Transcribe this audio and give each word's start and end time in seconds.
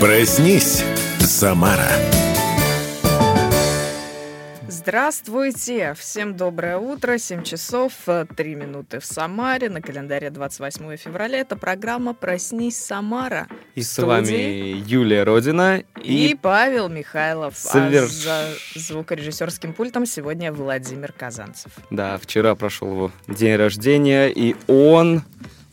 Проснись, 0.00 0.84
Самара. 1.18 1.90
Здравствуйте! 4.68 5.94
Всем 5.98 6.36
доброе 6.36 6.78
утро, 6.78 7.18
7 7.18 7.42
часов 7.42 7.92
3 8.06 8.54
минуты 8.54 9.00
в 9.00 9.04
Самаре, 9.04 9.68
на 9.68 9.82
календаре 9.82 10.30
28 10.30 10.96
февраля. 10.96 11.38
Это 11.38 11.56
программа 11.56 12.14
«Проснись, 12.14 12.76
Самара». 12.76 13.48
И 13.74 13.82
с 13.82 13.98
вами 13.98 14.80
Юлия 14.86 15.24
Родина 15.24 15.82
и, 16.00 16.30
и 16.30 16.34
Павел 16.36 16.88
Михайлов. 16.88 17.56
Соверш... 17.56 18.24
А 18.28 18.52
за 18.74 18.80
звукорежиссерским 18.80 19.74
пультом 19.74 20.06
сегодня 20.06 20.52
Владимир 20.52 21.10
Казанцев. 21.10 21.72
Да, 21.90 22.18
вчера 22.18 22.54
прошел 22.54 22.92
его 22.92 23.12
день 23.26 23.56
рождения, 23.56 24.28
и 24.28 24.54
он 24.68 25.24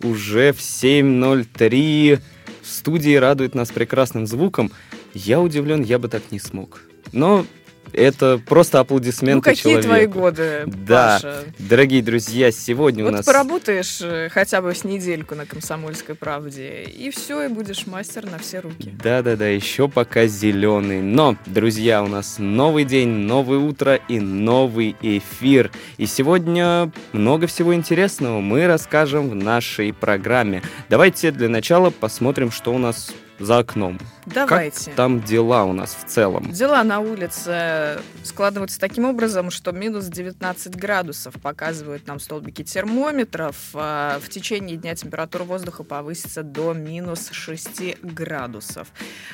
уже 0.02 0.52
в 0.52 0.58
7.03 0.58 2.22
в 2.66 2.70
студии 2.70 3.16
радует 3.16 3.54
нас 3.54 3.70
прекрасным 3.72 4.26
звуком. 4.26 4.72
Я 5.14 5.40
удивлен, 5.40 5.84
я 5.84 6.00
бы 6.00 6.08
так 6.08 6.32
не 6.32 6.40
смог. 6.40 6.82
Но 7.12 7.46
это 7.96 8.40
просто 8.46 8.80
аплодисменты 8.80 9.36
ну, 9.36 9.42
какие 9.56 9.82
человеку. 9.82 9.88
твои 9.88 10.06
годы, 10.06 10.64
Да, 10.66 11.20
Паша? 11.22 11.44
дорогие 11.60 12.02
друзья, 12.02 12.52
сегодня 12.52 13.04
вот 13.04 13.14
у 13.14 13.16
нас... 13.18 13.26
поработаешь 13.26 14.00
э, 14.02 14.30
хотя 14.30 14.62
бы 14.62 14.74
с 14.74 14.84
недельку 14.84 15.36
на 15.36 15.46
«Комсомольской 15.46 16.16
правде», 16.16 16.84
и 16.84 17.10
все, 17.10 17.44
и 17.44 17.48
будешь 17.48 17.88
мастер 17.88 18.26
на 18.30 18.38
все 18.38 18.60
руки. 18.60 18.94
Да-да-да, 19.02 19.48
еще 19.48 19.88
пока 19.88 20.28
зеленый. 20.28 21.02
Но, 21.02 21.38
друзья, 21.46 22.04
у 22.04 22.08
нас 22.08 22.36
новый 22.38 22.84
день, 22.86 23.10
новое 23.10 23.60
утро 23.60 23.96
и 24.08 24.20
новый 24.20 24.96
эфир. 25.02 25.72
И 25.98 26.06
сегодня 26.06 26.92
много 27.14 27.48
всего 27.48 27.74
интересного 27.74 28.42
мы 28.42 28.68
расскажем 28.68 29.30
в 29.30 29.36
нашей 29.36 29.94
программе. 29.94 30.62
Давайте 30.90 31.32
для 31.32 31.50
начала 31.50 31.90
посмотрим, 31.90 32.52
что 32.52 32.74
у 32.74 32.78
нас 32.78 33.14
за 33.40 33.60
окном. 33.60 34.00
Давайте. 34.26 34.86
Как 34.86 34.96
там 34.96 35.22
дела 35.22 35.66
у 35.66 35.74
нас 35.74 35.96
в 35.96 36.08
целом? 36.08 36.52
Дела 36.52 36.84
на 36.84 37.00
улице 37.00 38.00
складываются 38.24 38.80
таким 38.80 39.06
образом, 39.06 39.52
что 39.52 39.72
минус 39.72 40.06
19 40.06 40.76
градусов 40.76 41.36
показывают 41.42 42.08
нам 42.08 42.20
столбики 42.20 42.64
термометров. 42.64 43.56
А 43.74 44.20
в 44.20 44.30
течение 44.30 44.78
дня 44.78 44.96
температура 44.96 45.44
воздуха 45.44 45.84
повысится 45.84 46.44
до 46.44 46.74
минус 46.74 47.30
6 47.32 48.02
градусов. 48.02 48.88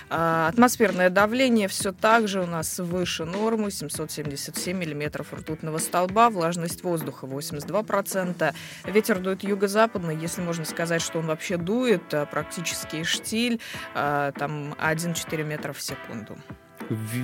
А 0.09 0.47
атмосферное 0.49 1.09
давление 1.09 1.67
все 1.67 1.91
так 1.91 2.27
же 2.27 2.41
у 2.41 2.45
нас 2.45 2.79
выше 2.79 3.25
нормы, 3.25 3.71
777 3.71 4.77
миллиметров 4.77 5.33
ртутного 5.33 5.77
столба, 5.77 6.29
влажность 6.29 6.83
воздуха 6.83 7.27
82%. 7.27 8.53
Ветер 8.85 9.19
дует 9.19 9.43
юго-западный, 9.43 10.17
если 10.17 10.41
можно 10.41 10.65
сказать, 10.65 11.01
что 11.01 11.19
он 11.19 11.27
вообще 11.27 11.57
дует, 11.57 12.13
а 12.13 12.25
практически 12.25 13.03
штиль, 13.03 13.61
там 13.93 14.73
1,4 14.73 15.43
метра 15.43 15.73
в 15.73 15.81
секунду. 15.81 16.37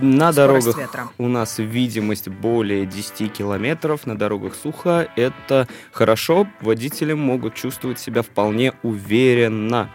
На 0.02 0.32
дорогах 0.32 0.78
ветра. 0.78 1.10
у 1.18 1.28
нас 1.28 1.60
видимость 1.60 2.30
более 2.30 2.86
10 2.86 3.34
километров, 3.34 4.06
на 4.06 4.18
дорогах 4.18 4.56
сухо. 4.56 5.10
Это 5.16 5.68
хорошо, 5.92 6.48
водители 6.62 7.14
могут 7.14 7.56
чувствовать 7.56 8.00
себя 8.00 8.22
вполне 8.22 8.74
уверенно. 8.84 9.90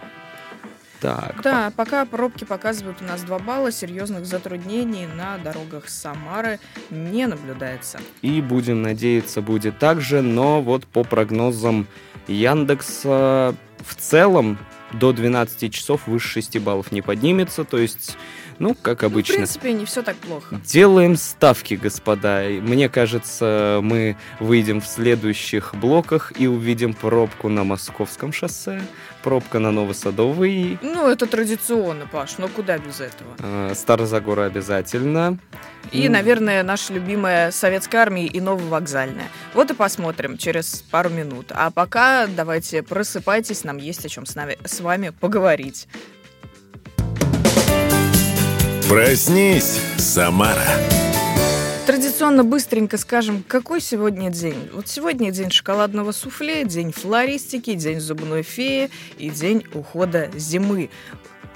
Так. 1.01 1.41
Да, 1.43 1.71
по... 1.71 1.85
пока 1.85 2.05
пробки 2.05 2.45
показывают 2.45 2.99
у 3.01 3.05
нас 3.05 3.23
2 3.23 3.39
балла, 3.41 3.73
серьезных 3.73 4.25
затруднений 4.25 5.07
на 5.07 5.37
дорогах 5.39 5.89
Самары 5.89 6.61
не 6.91 7.27
наблюдается. 7.27 7.99
И 8.21 8.41
будем 8.41 8.83
надеяться, 8.83 9.41
будет 9.43 9.79
так 9.79 10.01
же, 10.01 10.23
но 10.23 10.63
вот 10.63 10.87
по 10.87 11.03
прогнозам 11.03 11.89
Яндекса 12.29 13.57
в 13.79 13.95
целом 13.97 14.59
до 14.93 15.13
12 15.13 15.73
часов 15.73 16.07
выше 16.07 16.29
6 16.29 16.59
баллов 16.59 16.93
не 16.93 17.03
поднимется, 17.03 17.65
то 17.65 17.79
есть, 17.79 18.17
ну, 18.63 18.77
как 18.81 19.03
обычно. 19.03 19.35
Ну, 19.35 19.39
в 19.39 19.39
принципе, 19.39 19.73
не 19.73 19.85
все 19.85 20.03
так 20.03 20.15
плохо. 20.17 20.61
Делаем 20.65 21.17
ставки, 21.17 21.75
господа. 21.75 22.45
Мне 22.45 22.89
кажется, 22.89 23.81
мы 23.83 24.17
выйдем 24.39 24.81
в 24.81 24.87
следующих 24.87 25.75
блоках 25.75 26.33
и 26.39 26.47
увидим 26.47 26.95
пробку 26.95 27.49
на 27.49 27.65
Московском 27.65 28.33
шоссе, 28.33 28.81
пробка 29.25 29.59
на 29.59 29.73
Новосадовой. 29.73 30.79
Ну, 30.81 31.09
это 31.09 31.27
традиционно, 31.27 32.07
Паш, 32.07 32.39
но 32.39 32.47
куда 32.47 32.79
без 32.79 33.01
этого? 33.01 33.35
А, 33.41 33.73
Старозагора 33.75 34.45
обязательно. 34.45 35.39
И, 35.91 36.09
наверное, 36.09 36.63
наша 36.63 36.93
любимая 36.93 37.51
советская 37.51 38.03
армия 38.03 38.27
и 38.27 38.41
нововокзальная. 38.41 39.27
Вот 39.55 39.73
и 39.73 39.75
посмотрим 39.75 40.39
через 40.39 40.85
пару 40.89 41.11
минут. 41.11 41.47
А 41.51 41.73
пока 41.73 42.29
давайте 42.29 42.85
просыпайтесь, 42.85 43.65
нам 43.65 43.79
есть 43.79 44.07
о 44.07 44.09
чем 44.09 44.25
с, 44.25 44.37
нами, 44.37 44.57
с 44.65 44.79
вами 44.81 45.09
поговорить. 45.09 45.89
Проснись, 48.93 49.81
Самара. 49.97 50.67
Традиционно 51.87 52.45
быстренько 52.45 52.99
скажем, 52.99 53.43
какой 53.43 53.81
сегодня 53.81 54.29
день. 54.29 54.69
Вот 54.71 54.87
сегодня 54.87 55.31
день 55.31 55.51
шоколадного 55.51 56.13
суфле, 56.13 56.67
день 56.67 56.93
флористики, 56.93 57.73
день 57.73 58.01
зубной 58.01 58.43
феи 58.43 58.91
и 59.17 59.31
день 59.31 59.65
ухода 59.73 60.31
зимы. 60.35 60.91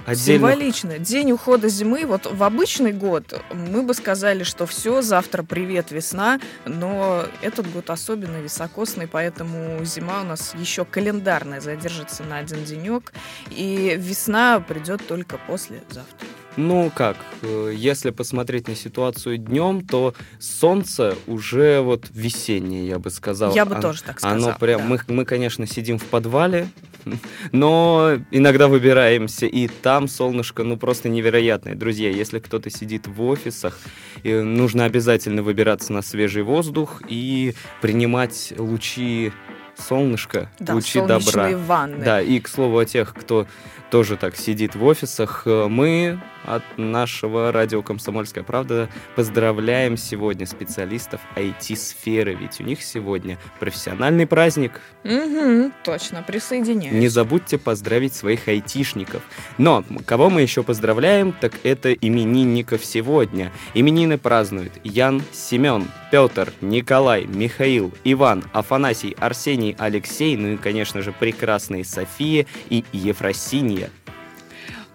Отдельно. 0.06 0.48
Символично. 0.48 0.98
День 0.98 1.32
ухода 1.32 1.68
зимы. 1.68 2.06
Вот 2.06 2.24
в 2.24 2.42
обычный 2.42 2.94
год 2.94 3.38
мы 3.52 3.82
бы 3.82 3.92
сказали, 3.92 4.42
что 4.42 4.64
все, 4.64 5.02
завтра 5.02 5.42
привет, 5.42 5.90
весна, 5.90 6.40
но 6.64 7.26
этот 7.42 7.70
год 7.70 7.90
особенно 7.90 8.38
високосный, 8.38 9.08
поэтому 9.08 9.84
зима 9.84 10.22
у 10.22 10.24
нас 10.24 10.54
еще 10.54 10.86
календарная 10.86 11.60
задержится 11.60 12.22
на 12.22 12.38
один 12.38 12.64
денек, 12.64 13.12
и 13.50 13.94
весна 13.98 14.58
придет 14.66 15.06
только 15.06 15.36
послезавтра. 15.46 16.06
Ну 16.56 16.90
как, 16.94 17.16
э, 17.42 17.72
если 17.74 18.10
посмотреть 18.10 18.68
на 18.68 18.74
ситуацию 18.74 19.38
днем, 19.38 19.86
то 19.86 20.14
солнце 20.38 21.14
уже 21.26 21.80
вот 21.80 22.06
весеннее, 22.12 22.88
я 22.88 22.98
бы 22.98 23.10
сказал. 23.10 23.54
Я 23.54 23.66
бы 23.66 23.74
оно, 23.74 23.82
тоже 23.82 24.02
так 24.02 24.18
сказала. 24.18 24.48
Оно 24.50 24.58
прям, 24.58 24.80
да. 24.80 24.86
мы, 24.86 25.00
мы, 25.08 25.24
конечно, 25.24 25.66
сидим 25.66 25.98
в 25.98 26.04
подвале, 26.04 26.68
но 27.52 28.12
иногда 28.30 28.68
выбираемся, 28.68 29.46
и 29.46 29.68
там 29.68 30.08
солнышко, 30.08 30.62
ну, 30.62 30.76
просто 30.76 31.08
невероятное. 31.08 31.74
Друзья, 31.74 32.10
если 32.10 32.38
кто-то 32.38 32.70
сидит 32.70 33.06
в 33.06 33.22
офисах, 33.22 33.78
нужно 34.24 34.84
обязательно 34.84 35.42
выбираться 35.42 35.92
на 35.92 36.00
свежий 36.00 36.42
воздух 36.42 37.02
и 37.08 37.54
принимать 37.82 38.54
лучи 38.56 39.32
солнышка, 39.78 40.50
да, 40.58 40.74
лучи 40.74 41.00
добра. 41.00 41.50
Ванны. 41.56 42.04
Да, 42.04 42.22
и 42.22 42.40
к 42.40 42.48
слову 42.48 42.78
о 42.78 42.84
тех, 42.84 43.14
кто 43.14 43.46
тоже 43.90 44.16
так 44.16 44.36
сидит 44.36 44.74
в 44.74 44.84
офисах, 44.84 45.42
мы 45.46 46.18
от 46.44 46.62
нашего 46.76 47.50
радио 47.50 47.82
«Комсомольская 47.82 48.44
правда» 48.44 48.88
поздравляем 49.16 49.96
сегодня 49.96 50.46
специалистов 50.46 51.20
IT-сферы, 51.34 52.34
ведь 52.34 52.60
у 52.60 52.64
них 52.64 52.82
сегодня 52.82 53.36
профессиональный 53.58 54.26
праздник. 54.26 54.80
Угу, 55.04 55.72
точно, 55.82 56.22
присоединяюсь. 56.22 56.92
Не 56.92 57.08
забудьте 57.08 57.58
поздравить 57.58 58.14
своих 58.14 58.46
айтишников. 58.48 59.22
Но 59.58 59.84
кого 60.06 60.30
мы 60.30 60.42
еще 60.42 60.62
поздравляем, 60.62 61.32
так 61.32 61.52
это 61.64 61.92
именинников 61.92 62.84
сегодня. 62.84 63.52
Именины 63.74 64.18
празднуют 64.18 64.72
Ян, 64.84 65.22
Семен, 65.32 65.88
Петр, 66.12 66.52
Николай, 66.60 67.24
Михаил, 67.24 67.92
Иван, 68.04 68.44
Афанасий, 68.52 69.16
Арсений, 69.18 69.74
Алексей, 69.78 70.36
ну 70.36 70.54
и, 70.54 70.56
конечно 70.56 71.02
же, 71.02 71.12
прекрасные 71.12 71.84
София 71.84 72.46
и 72.70 72.84
Ефросинья. 72.92 73.75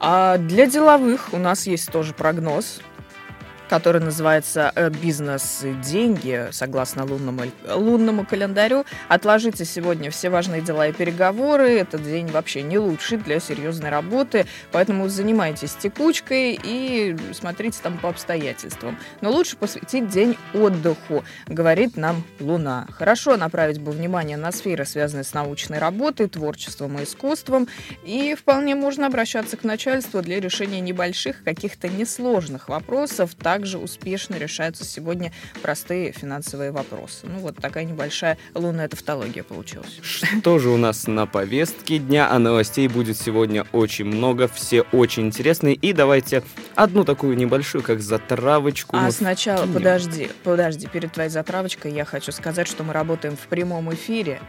А 0.03 0.37
для 0.39 0.65
деловых 0.65 1.29
у 1.31 1.37
нас 1.37 1.67
есть 1.67 1.91
тоже 1.91 2.15
прогноз 2.15 2.81
который 3.71 4.01
называется 4.01 4.73
э, 4.75 4.89
«Бизнес 4.89 5.63
и 5.63 5.71
деньги», 5.75 6.49
согласно 6.51 7.05
лунному, 7.05 7.43
лунному 7.73 8.25
календарю. 8.25 8.83
Отложите 9.07 9.63
сегодня 9.63 10.11
все 10.11 10.29
важные 10.29 10.61
дела 10.61 10.89
и 10.89 10.91
переговоры. 10.91 11.69
Этот 11.79 12.03
день 12.03 12.27
вообще 12.27 12.63
не 12.63 12.77
лучший 12.77 13.17
для 13.17 13.39
серьезной 13.39 13.89
работы, 13.89 14.45
поэтому 14.73 15.07
занимайтесь 15.07 15.73
текучкой 15.75 16.59
и 16.61 17.15
смотрите 17.31 17.79
там 17.81 17.97
по 17.97 18.09
обстоятельствам. 18.09 18.99
Но 19.21 19.31
лучше 19.31 19.55
посвятить 19.55 20.09
день 20.09 20.37
отдыху, 20.53 21.23
говорит 21.47 21.95
нам 21.95 22.25
Луна. 22.41 22.87
Хорошо 22.91 23.37
направить 23.37 23.79
бы 23.79 23.93
внимание 23.93 24.35
на 24.35 24.51
сферы, 24.51 24.83
связанные 24.83 25.23
с 25.23 25.33
научной 25.33 25.79
работой, 25.79 26.27
творчеством 26.27 26.99
и 26.99 27.05
искусством, 27.05 27.69
и 28.03 28.35
вполне 28.35 28.75
можно 28.75 29.07
обращаться 29.07 29.55
к 29.55 29.63
начальству 29.63 30.21
для 30.21 30.41
решения 30.41 30.81
небольших, 30.81 31.45
каких-то 31.45 31.87
несложных 31.87 32.67
вопросов, 32.67 33.33
так 33.41 33.60
также 33.61 33.77
успешно 33.77 34.37
решаются 34.37 34.83
сегодня 34.83 35.31
простые 35.61 36.11
финансовые 36.13 36.71
вопросы. 36.71 37.27
Ну, 37.27 37.37
вот 37.37 37.57
такая 37.57 37.83
небольшая 37.83 38.39
лунная 38.55 38.87
тавтология 38.87 39.43
получилась. 39.43 39.99
Что 40.01 40.57
же 40.57 40.69
у 40.69 40.77
нас 40.77 41.05
на 41.05 41.27
повестке 41.27 41.99
дня? 41.99 42.27
А 42.31 42.39
новостей 42.39 42.87
будет 42.87 43.19
сегодня 43.19 43.67
очень 43.71 44.05
много, 44.05 44.47
все 44.47 44.81
очень 44.91 45.27
интересные. 45.27 45.75
И 45.75 45.93
давайте 45.93 46.41
одну 46.73 47.03
такую 47.03 47.37
небольшую, 47.37 47.83
как 47.83 48.01
затравочку. 48.01 48.97
А 48.97 49.11
сначала, 49.11 49.61
кинем. 49.61 49.75
подожди, 49.75 50.29
подожди, 50.43 50.87
перед 50.87 51.11
твоей 51.11 51.29
затравочкой 51.29 51.93
я 51.93 52.03
хочу 52.03 52.31
сказать, 52.31 52.67
что 52.67 52.83
мы 52.83 52.93
работаем 52.93 53.37
в 53.37 53.47
прямом 53.47 53.93
эфире, 53.93 54.39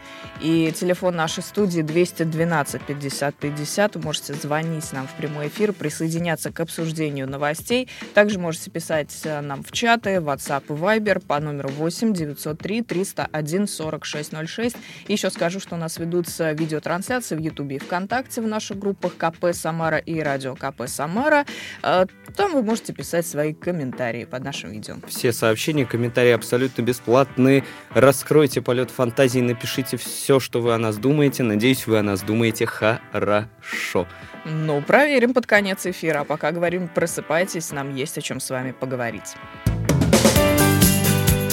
и 0.41 0.73
телефон 0.75 1.15
нашей 1.15 1.43
студии 1.43 1.81
212 1.81 2.81
50 2.81 3.35
50. 3.35 3.95
Вы 3.95 4.01
можете 4.01 4.33
звонить 4.33 4.91
нам 4.91 5.07
в 5.07 5.13
прямой 5.13 5.49
эфир, 5.49 5.71
присоединяться 5.71 6.51
к 6.51 6.59
обсуждению 6.59 7.29
новостей. 7.29 7.87
Также 8.15 8.39
можете 8.39 8.71
писать 8.71 9.02
э, 9.23 9.41
нам 9.41 9.63
в 9.63 9.71
чаты, 9.71 10.15
WhatsApp 10.15 10.63
и 10.69 10.71
Viber 10.71 11.25
по 11.25 11.39
номеру 11.39 11.69
8 11.69 12.13
903 12.13 12.83
301 12.83 13.67
4606. 13.67 14.75
И 15.07 15.13
еще 15.13 15.29
скажу, 15.29 15.59
что 15.59 15.75
у 15.75 15.77
нас 15.77 15.97
ведутся 15.97 16.51
видеотрансляции 16.51 17.35
в 17.35 17.39
Ютубе 17.39 17.77
и 17.77 17.79
ВКонтакте 17.79 18.41
в 18.41 18.47
наших 18.47 18.79
группах 18.79 19.15
КП 19.17 19.53
Самара 19.53 19.97
и 19.97 20.19
Радио 20.19 20.55
КП 20.55 20.87
Самара. 20.87 21.45
Э, 21.81 22.05
там 22.35 22.53
вы 22.53 22.63
можете 22.63 22.93
писать 22.93 23.27
свои 23.27 23.53
комментарии 23.53 24.25
под 24.25 24.43
нашим 24.43 24.71
видео. 24.71 24.95
Все 25.07 25.31
сообщения, 25.33 25.85
комментарии 25.85 26.31
абсолютно 26.31 26.81
бесплатные. 26.81 27.63
Раскройте 27.93 28.61
полет 28.61 28.91
фантазии, 28.91 29.39
напишите 29.39 29.97
все, 29.97 30.39
что 30.39 30.61
вы 30.61 30.73
о 30.73 30.77
нас 30.77 30.97
думаете. 30.97 31.43
Надеюсь, 31.43 31.87
вы 31.87 31.99
о 31.99 32.03
нас 32.03 32.21
думаете 32.21 32.65
хорошо. 32.65 34.07
Ну, 34.45 34.81
проверим 34.81 35.33
под 35.33 35.45
конец 35.45 35.85
эфира. 35.85 36.21
А 36.21 36.23
пока 36.25 36.51
говорим, 36.51 36.87
просыпайтесь, 36.87 37.71
нам 37.71 37.95
есть 37.95 38.17
о 38.17 38.21
чем 38.21 38.39
с 38.39 38.49
вами 38.49 38.71
поговорить. 38.71 39.35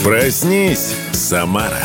Проснись, 0.02 0.96
Самара. 1.12 1.81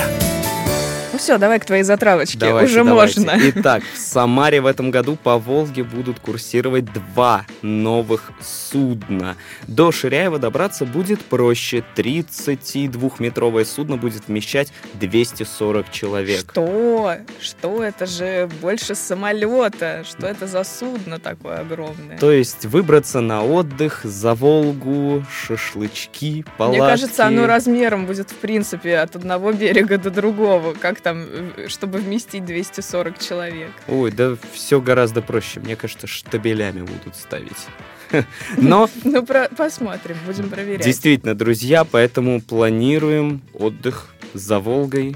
Ну 1.16 1.20
все, 1.20 1.38
давай 1.38 1.62
к 1.62 1.66
твоей 1.66 1.84
затравочке. 1.84 2.38
Давайте, 2.38 2.70
Уже 2.70 2.84
давайте. 2.84 3.22
можно. 3.22 3.40
Итак, 3.56 3.84
в 3.94 3.98
Самаре 3.98 4.60
в 4.60 4.66
этом 4.66 4.92
году 4.92 5.16
по 5.16 5.38
Волге 5.38 5.86
будут 5.86 6.20
курсировать 6.20 6.92
два 6.92 7.46
новых 7.62 8.34
судна. 8.42 9.38
До 9.66 9.94
Ширяева 9.94 10.40
добраться 10.40 10.84
будет 10.84 11.22
проще. 11.22 11.86
32-метровое 11.96 13.64
судно 13.64 13.96
будет 13.96 14.28
вмещать 14.28 14.74
240 14.96 15.90
человек. 15.90 16.42
Что? 16.52 17.16
Что? 17.40 17.82
Это 17.82 18.06
же 18.08 18.50
больше 18.62 18.94
самолета. 18.94 20.04
Что 20.06 20.28
это 20.28 20.48
за 20.48 20.66
судно 20.66 21.20
такое 21.20 21.60
огромное? 21.60 22.18
То 22.18 22.30
есть 22.30 22.66
выбраться 22.66 23.22
на 23.22 23.42
отдых 23.42 24.02
за 24.04 24.34
Волгу, 24.34 25.24
шашлычки, 25.32 26.44
палатки. 26.58 26.82
Мне 26.82 26.90
кажется, 26.90 27.26
оно 27.26 27.48
размером 27.48 28.06
будет, 28.06 28.32
в 28.32 28.36
принципе, 28.36 28.98
от 28.98 29.16
одного 29.16 29.54
берега 29.54 29.98
до 29.98 30.12
другого. 30.12 30.74
Как 30.74 31.05
там, 31.06 31.28
э, 31.30 31.68
чтобы 31.68 32.00
вместить 32.00 32.46
240 32.46 33.20
человек. 33.20 33.70
Ой, 33.88 34.10
да 34.10 34.36
все 34.54 34.82
гораздо 34.82 35.22
проще. 35.22 35.60
Мне 35.60 35.76
кажется, 35.76 36.08
штабелями 36.08 36.82
будут 36.82 37.16
ставить. 37.16 37.68
Но... 38.58 38.90
Ну, 39.04 39.24
посмотрим, 39.56 40.18
будем 40.26 40.50
проверять. 40.50 40.84
Действительно, 40.84 41.36
друзья, 41.36 41.84
поэтому 41.86 42.42
планируем 42.42 43.42
отдых 43.54 44.08
за 44.34 44.60
Волгой. 44.60 45.16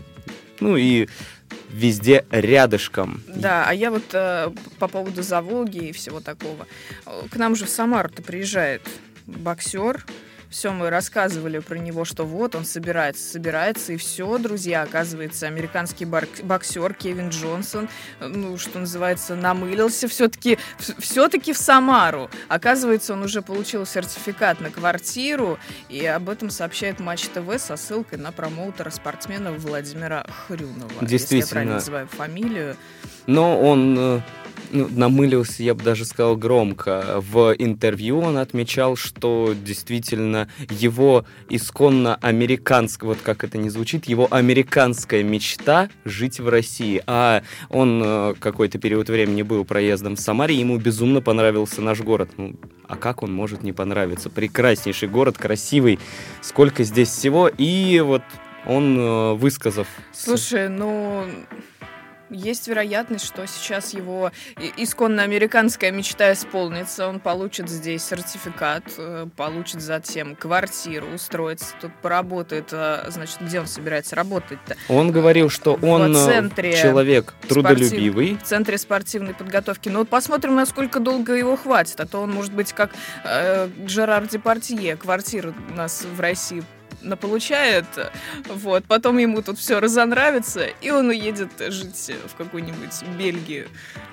Ну 0.60 0.78
и 0.78 1.08
везде 1.72 2.24
рядышком. 2.30 3.24
Да, 3.28 3.66
а 3.68 3.74
я 3.74 3.90
вот 3.90 4.14
э, 4.14 4.52
по 4.78 4.88
поводу 4.88 5.24
Заволги 5.24 5.88
и 5.90 5.92
всего 5.92 6.20
такого. 6.20 6.68
К 7.32 7.36
нам 7.36 7.56
же 7.56 7.66
в 7.66 7.70
Самару-то 7.70 8.22
приезжает 8.22 8.84
боксер, 9.26 10.06
все, 10.50 10.72
мы 10.72 10.90
рассказывали 10.90 11.60
про 11.60 11.78
него, 11.78 12.06
что 12.06 12.26
вот 12.26 12.56
он 12.56 12.66
собирается, 12.66 13.24
собирается, 13.24 13.94
и 13.94 13.98
все, 13.98 14.38
друзья, 14.38 14.82
оказывается, 14.82 15.48
американский 15.48 16.06
боксер 16.06 16.94
Кевин 16.94 17.30
Джонсон, 17.30 17.88
ну, 18.20 18.58
что 18.58 18.80
называется, 18.80 19.36
намылился 19.36 20.08
все-таки 20.08 20.58
все-таки 20.98 21.54
в 21.54 21.58
Самару. 21.58 22.30
Оказывается, 22.48 23.14
он 23.14 23.24
уже 23.24 23.42
получил 23.42 23.86
сертификат 23.86 24.60
на 24.60 24.72
квартиру, 24.72 25.60
и 25.88 26.06
об 26.06 26.30
этом 26.30 26.50
сообщает 26.50 27.00
Матч 27.00 27.28
ТВ 27.28 27.60
со 27.60 27.78
ссылкой 27.78 28.18
на 28.18 28.32
промоутера 28.32 28.90
спортсмена 28.90 29.52
Владимира 29.52 30.26
Хрюнова. 30.48 30.90
Действительно. 31.02 31.12
Если 31.12 31.36
я 31.36 31.46
правильно 31.46 31.74
называю 31.76 32.08
фамилию. 32.08 32.78
Но 33.28 33.62
он 33.62 33.96
э, 33.98 34.22
ну, 34.72 34.88
намылился, 34.90 35.64
я 35.64 35.74
бы 35.74 35.84
даже 35.84 36.06
сказал, 36.06 36.36
громко. 36.36 37.16
В 37.18 37.54
интервью 37.58 38.20
он 38.20 38.38
отмечал, 38.38 38.96
что 38.96 39.54
действительно 39.66 40.50
его 40.70 41.26
исконно 41.50 42.16
американская, 42.16 43.10
вот 43.10 43.20
как 43.22 43.44
это 43.44 43.58
не 43.58 43.70
звучит, 43.70 44.06
его 44.06 44.28
американская 44.30 45.24
мечта 45.24 45.90
жить 46.06 46.40
в 46.40 46.50
России. 46.50 47.02
А 47.08 47.44
он 47.70 48.02
э, 48.04 48.34
какой-то 48.40 48.80
период 48.80 49.10
времени 49.10 49.42
был 49.42 49.66
проездом 49.66 50.16
в 50.16 50.20
Самаре, 50.20 50.56
ему 50.56 50.78
безумно 50.78 51.22
понравился 51.22 51.82
наш 51.82 52.02
город. 52.02 52.30
Ну, 52.38 52.56
а 52.88 52.96
как 52.96 53.24
он 53.24 53.34
может 53.34 53.64
не 53.64 53.74
понравиться? 53.74 54.30
Прекраснейший 54.30 55.10
город, 55.10 55.38
красивый, 55.38 56.00
сколько 56.42 56.84
здесь 56.84 57.10
всего. 57.10 57.48
И 57.48 58.00
вот 58.00 58.24
он, 58.66 59.00
э, 59.00 59.34
высказав... 59.34 59.88
Слушай, 60.14 60.70
ну 60.70 61.26
есть 62.30 62.68
вероятность, 62.68 63.26
что 63.26 63.46
сейчас 63.48 63.94
его 63.94 64.32
исконно 64.78 65.24
американская 65.24 65.92
мечта 65.92 66.34
исполнится. 66.34 67.08
Он 67.08 67.20
получит 67.20 67.70
здесь 67.70 68.04
сертификат, 68.04 68.84
э, 68.98 69.28
получит 69.36 69.82
затем 69.82 70.36
квартиру, 70.36 71.08
устроится 71.14 71.76
тут, 71.82 71.92
поработает. 72.02 72.70
А, 72.72 73.06
значит, 73.10 73.38
где 73.42 73.60
он 73.60 73.68
собирается 73.68 74.16
работать-то? 74.16 74.76
Он 74.88 75.12
говорил, 75.12 75.50
что 75.50 75.74
он 75.82 76.16
э, 76.16 76.82
человек 76.82 77.34
трудолюбивый. 77.48 78.38
В 78.38 78.44
центре 78.44 78.78
спортивной 78.78 79.34
подготовки. 79.34 79.90
Но 79.90 80.00
вот 80.00 80.10
посмотрим, 80.10 80.56
насколько 80.56 81.00
долго 81.00 81.34
его 81.34 81.56
хватит. 81.56 82.00
А 82.00 82.06
то 82.06 82.20
он 82.20 82.32
может 82.32 82.54
быть 82.54 82.74
как 82.74 82.92
э, 83.24 83.70
Жерар 83.88 84.28
Департье. 84.28 84.96
Квартиру 84.96 85.54
у 85.72 85.74
нас 85.74 86.04
в 86.04 86.20
России 86.20 86.64
наполучает, 87.02 87.86
вот, 88.48 88.86
потом 88.86 89.18
ему 89.18 89.42
тут 89.42 89.58
все 89.58 89.80
разонравится, 89.80 90.66
и 90.82 90.90
он 90.90 91.10
уедет 91.10 91.52
жить 91.70 92.12
в 92.28 92.36
какую-нибудь 92.36 93.04
Бельгию. 93.18 93.68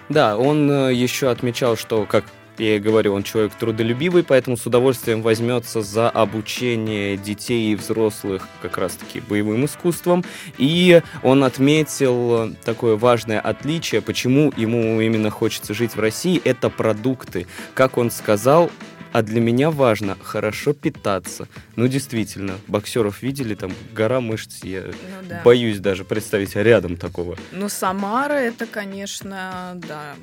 Да, 0.09 0.37
он 0.37 0.71
э, 0.71 0.95
еще 0.95 1.31
отмечал, 1.31 1.77
что, 1.77 2.07
как 2.07 2.25
я 2.59 2.77
и 2.77 2.79
говорю, 2.79 3.13
он 3.15 3.23
человек 3.23 3.53
трудолюбивый, 3.55 4.23
поэтому 4.23 4.57
с 4.57 4.67
удовольствием 4.67 5.23
возьмется 5.23 5.83
за 5.83 6.09
обучение 6.09 7.17
детей 7.17 7.73
и 7.73 7.77
взрослых 7.77 8.49
как 8.63 8.79
раз-таки 8.79 9.21
боевым 9.21 9.67
искусством. 9.67 10.25
И 10.59 11.03
он 11.23 11.45
отметил 11.45 12.55
такое 12.65 12.97
важное 12.97 13.41
отличие, 13.41 14.01
почему 14.01 14.53
ему 14.57 15.01
именно 15.01 15.31
хочется 15.31 15.75
жить 15.75 15.95
в 15.95 16.01
России, 16.01 16.41
это 16.45 16.71
продукты. 16.71 17.47
Как 17.75 17.99
он 17.99 18.11
сказал, 18.11 18.71
а 19.17 19.23
для 19.23 19.41
меня 19.41 19.71
важно 19.71 20.15
хорошо 20.23 20.75
питаться. 20.75 21.49
Ну, 21.75 21.89
действительно, 21.89 22.59
боксеров 22.69 23.23
видели, 23.23 23.55
там 23.55 23.73
гора 23.95 24.21
мышц. 24.21 24.63
Я 24.63 24.83
ну, 24.83 25.27
да. 25.27 25.41
боюсь 25.43 25.79
даже 25.79 26.05
представить 26.05 26.55
рядом 26.55 26.99
такого. 26.99 27.39
Ну, 27.51 27.71
Самара 27.71 28.35
это, 28.35 28.67
конечно, 28.67 29.81
да, 29.89 30.17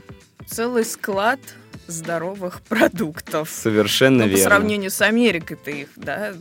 целый 0.45 0.85
склад 0.85 1.39
здоровых 1.87 2.61
продуктов. 2.61 3.49
Совершенно 3.49 4.19
Но 4.19 4.25
верно. 4.25 4.37
По 4.37 4.43
сравнению 4.43 4.91
с 4.91 5.01
Америкой-то 5.01 5.71
их, 5.71 5.89
да, 5.95 6.33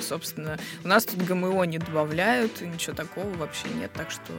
собственно, 0.00 0.58
у 0.84 0.88
нас 0.88 1.04
тут 1.04 1.22
ГМО 1.22 1.64
не 1.64 1.78
добавляют, 1.78 2.60
ничего 2.60 2.94
такого 2.94 3.28
вообще 3.34 3.66
нет, 3.80 3.90
так 3.92 4.10
что... 4.10 4.32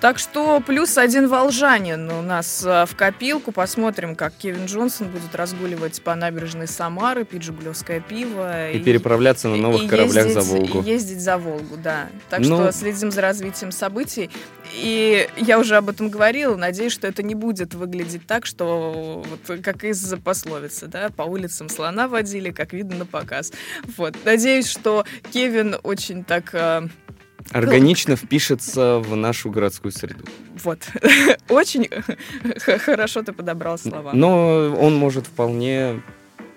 Так 0.00 0.18
что 0.18 0.60
плюс 0.60 0.98
один 0.98 1.28
волжанин 1.28 2.10
у 2.10 2.22
нас 2.22 2.62
а, 2.66 2.86
в 2.86 2.94
копилку. 2.96 3.52
Посмотрим, 3.52 4.16
как 4.16 4.34
Кевин 4.34 4.66
Джонсон 4.66 5.08
будет 5.08 5.34
разгуливать 5.34 6.02
по 6.02 6.14
набережной 6.14 6.68
Самары, 6.68 7.24
пить 7.24 7.42
жигулевское 7.42 8.00
пиво. 8.00 8.70
И, 8.70 8.78
и 8.78 8.82
переправляться 8.82 9.48
на 9.48 9.56
новых 9.56 9.84
и 9.84 9.88
кораблях 9.88 10.26
ездить, 10.26 10.34
за 10.34 10.54
Волгу. 10.54 10.80
И 10.80 10.84
ездить 10.84 11.20
за 11.20 11.38
Волгу, 11.38 11.76
да. 11.76 12.08
Так 12.28 12.40
ну... 12.40 12.56
что 12.56 12.72
следим 12.72 13.10
за 13.10 13.20
развитием 13.20 13.72
событий. 13.72 14.30
И 14.72 15.28
я 15.36 15.58
уже 15.58 15.76
об 15.76 15.88
этом 15.88 16.08
говорила, 16.08 16.56
надеюсь, 16.56 16.92
что 16.92 17.06
это 17.06 17.22
не 17.22 17.34
будет 17.34 17.74
выглядеть 17.74 18.26
так, 18.26 18.46
что 18.46 19.24
вот 19.26 19.60
как 19.62 19.84
из 19.84 20.14
пословицы, 20.22 20.86
да, 20.86 21.10
по 21.10 21.22
улицам 21.22 21.68
слона 21.68 22.08
водили, 22.08 22.50
как 22.50 22.72
видно 22.72 22.96
на 22.96 23.06
показ. 23.06 23.52
Вот, 23.96 24.16
надеюсь, 24.24 24.68
что 24.68 25.04
Кевин 25.32 25.76
очень 25.82 26.24
так... 26.24 26.54
Э, 26.54 26.88
Органично 27.50 28.16
впишется 28.16 29.00
в 29.00 29.14
нашу 29.16 29.50
городскую 29.50 29.92
среду. 29.92 30.24
Вот. 30.62 30.78
Очень 31.48 31.90
хорошо 32.78 33.22
ты 33.22 33.32
подобрал 33.32 33.76
слова. 33.76 34.12
Но 34.14 34.74
он 34.80 34.94
может 34.96 35.26
вполне, 35.26 36.02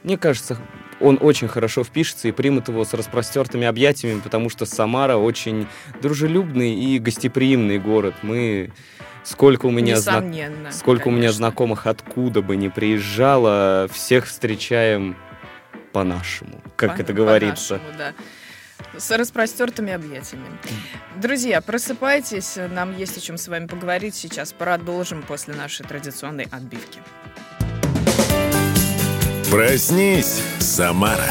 мне 0.03 0.17
кажется, 0.17 0.57
он 0.99 1.17
очень 1.21 1.47
хорошо 1.47 1.83
впишется 1.83 2.27
и 2.27 2.31
примет 2.31 2.67
его 2.67 2.83
с 2.83 2.93
распростертыми 2.93 3.67
объятиями, 3.67 4.19
потому 4.19 4.49
что 4.49 4.65
Самара 4.65 5.17
очень 5.17 5.67
дружелюбный 6.01 6.73
и 6.73 6.99
гостеприимный 6.99 7.79
город. 7.79 8.15
Мы 8.21 8.71
сколько 9.23 9.65
у 9.65 9.71
меня 9.71 9.99
зна... 9.99 10.21
сколько 10.71 11.03
конечно. 11.03 11.07
у 11.07 11.11
меня 11.11 11.31
знакомых 11.31 11.87
откуда 11.87 12.41
бы 12.41 12.55
не 12.55 12.69
приезжало, 12.69 13.87
всех 13.91 14.25
встречаем 14.25 15.15
по-нашему, 15.91 16.61
как 16.75 16.97
По- 16.97 17.01
это 17.01 17.13
говорится. 17.13 17.79
по-нашему, 17.79 17.97
да. 17.97 18.13
С 18.99 19.15
распростертыми 19.15 19.91
объятиями. 19.91 20.45
Друзья, 21.15 21.61
просыпайтесь, 21.61 22.57
нам 22.71 22.95
есть 22.95 23.17
о 23.17 23.21
чем 23.21 23.37
с 23.37 23.47
вами 23.47 23.65
поговорить. 23.67 24.15
Сейчас 24.15 24.53
продолжим 24.53 25.23
после 25.23 25.55
нашей 25.55 25.85
традиционной 25.85 26.47
отбивки. 26.51 26.99
Проснись, 29.49 30.41
Самара. 30.59 31.23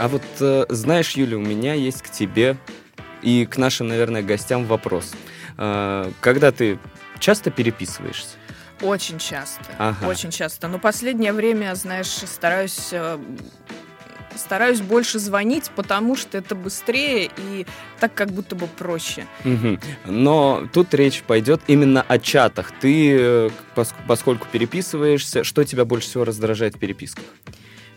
А 0.00 0.08
вот 0.08 0.22
э, 0.40 0.64
знаешь, 0.68 1.12
Юля, 1.12 1.36
у 1.36 1.40
меня 1.40 1.74
есть 1.74 2.02
к 2.02 2.10
тебе 2.10 2.56
и 3.22 3.46
к 3.46 3.56
нашим, 3.56 3.86
наверное, 3.86 4.22
гостям 4.22 4.64
вопрос. 4.64 5.12
Э, 5.58 6.10
когда 6.20 6.50
ты 6.50 6.80
часто 7.20 7.52
переписываешься? 7.52 8.36
Очень 8.80 9.20
часто. 9.20 9.62
Ага. 9.78 10.08
Очень 10.08 10.32
часто. 10.32 10.66
Но 10.66 10.80
последнее 10.80 11.32
время, 11.32 11.72
знаешь, 11.76 12.08
стараюсь 12.08 12.88
э, 12.90 13.16
стараюсь 14.36 14.80
больше 14.80 15.18
звонить, 15.18 15.70
потому 15.76 16.16
что 16.16 16.38
это 16.38 16.54
быстрее 16.54 17.30
и 17.36 17.66
так 18.00 18.14
как 18.14 18.30
будто 18.30 18.54
бы 18.56 18.66
проще. 18.66 19.26
Мгм. 19.44 19.80
Но 20.06 20.66
тут 20.72 20.92
речь 20.94 21.22
пойдет 21.22 21.60
именно 21.66 22.02
о 22.02 22.18
чатах. 22.18 22.72
Ты, 22.80 23.16
э, 23.18 23.50
пос- 23.74 23.94
поскольку 24.06 24.46
переписываешься, 24.50 25.44
что 25.44 25.64
тебя 25.64 25.84
больше 25.84 26.08
всего 26.08 26.24
раздражает 26.24 26.76
в 26.76 26.78
переписках? 26.78 27.24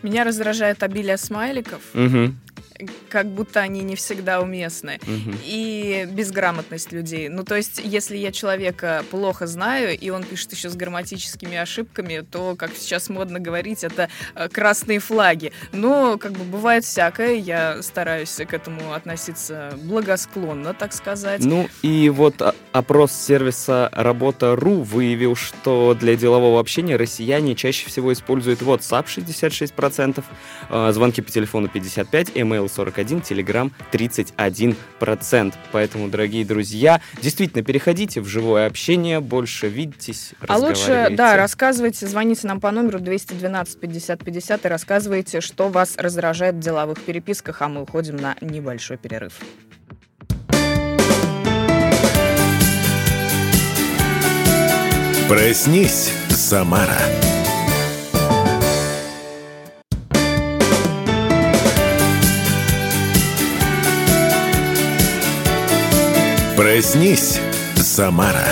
Меня 0.02 0.24
раздражает 0.24 0.82
обилие 0.82 1.16
смайликов, 1.16 1.80
Мгм, 1.94 2.38
как 3.08 3.26
будто 3.26 3.60
они 3.60 3.82
не 3.82 3.96
всегда 3.96 4.40
уместны. 4.40 4.98
мгм. 5.06 5.38
И 5.44 6.06
безграмотность 6.10 6.92
людей. 6.92 7.28
Ну, 7.28 7.44
то 7.44 7.56
есть, 7.56 7.80
если 7.82 8.16
я 8.16 8.32
человека 8.32 9.04
плохо 9.10 9.46
знаю, 9.46 9.96
и 9.98 10.10
он 10.10 10.24
пишет 10.24 10.52
еще 10.52 10.68
с 10.68 10.76
грамматическими 10.76 11.56
ошибками, 11.56 12.24
то, 12.30 12.54
как 12.56 12.72
сейчас 12.76 13.08
модно 13.08 13.38
говорить, 13.40 13.84
это 13.84 14.08
э, 14.34 14.48
красные 14.48 14.98
флаги. 14.98 15.52
Но, 15.72 16.18
как 16.18 16.32
бы, 16.32 16.44
бывает 16.44 16.84
всякое. 16.84 17.34
Я 17.34 17.82
стараюсь 17.82 18.36
к 18.36 18.52
этому 18.52 18.92
относиться 18.92 19.72
благосклонно, 19.82 20.74
так 20.74 20.92
сказать. 20.92 21.44
Ну 21.44 21.68
и 21.82 22.08
вот 22.10 22.42
опрос 22.72 23.12
сервиса 23.12 23.88
Работа.ру 23.92 24.82
выявил, 24.82 25.36
что 25.36 25.96
для 25.98 26.16
делового 26.16 26.60
общения 26.60 26.96
россияне 26.96 27.54
чаще 27.54 27.88
всего 27.88 28.12
используют 28.12 28.62
WhatsApp 28.62 29.06
66%, 29.06 30.24
э, 30.68 30.92
звонки 30.92 31.22
по 31.22 31.30
телефону 31.30 31.68
55%, 31.68 32.32
email 32.34 32.65
41%, 32.66 33.22
Telegram 33.22 33.70
31%. 33.92 35.54
Поэтому, 35.72 36.08
дорогие 36.08 36.44
друзья, 36.44 37.00
действительно, 37.22 37.64
переходите 37.64 38.20
в 38.20 38.26
живое 38.26 38.66
общение, 38.66 39.20
больше 39.20 39.68
видитесь, 39.68 40.32
А 40.46 40.58
лучше, 40.58 41.08
да, 41.10 41.36
рассказывайте, 41.36 42.06
звоните 42.06 42.46
нам 42.46 42.60
по 42.60 42.70
номеру 42.70 43.00
212 43.00 43.80
50 43.80 44.24
50 44.24 44.64
и 44.64 44.68
рассказывайте, 44.68 45.40
что 45.40 45.68
вас 45.68 45.96
раздражает 45.96 46.56
в 46.56 46.60
деловых 46.60 47.00
переписках, 47.00 47.62
а 47.62 47.68
мы 47.68 47.82
уходим 47.82 48.16
на 48.16 48.36
небольшой 48.40 48.96
перерыв. 48.96 49.40
Проснись, 55.28 56.12
Самара. 56.28 57.00
Проснись, 66.66 67.40
Самара. 67.76 68.44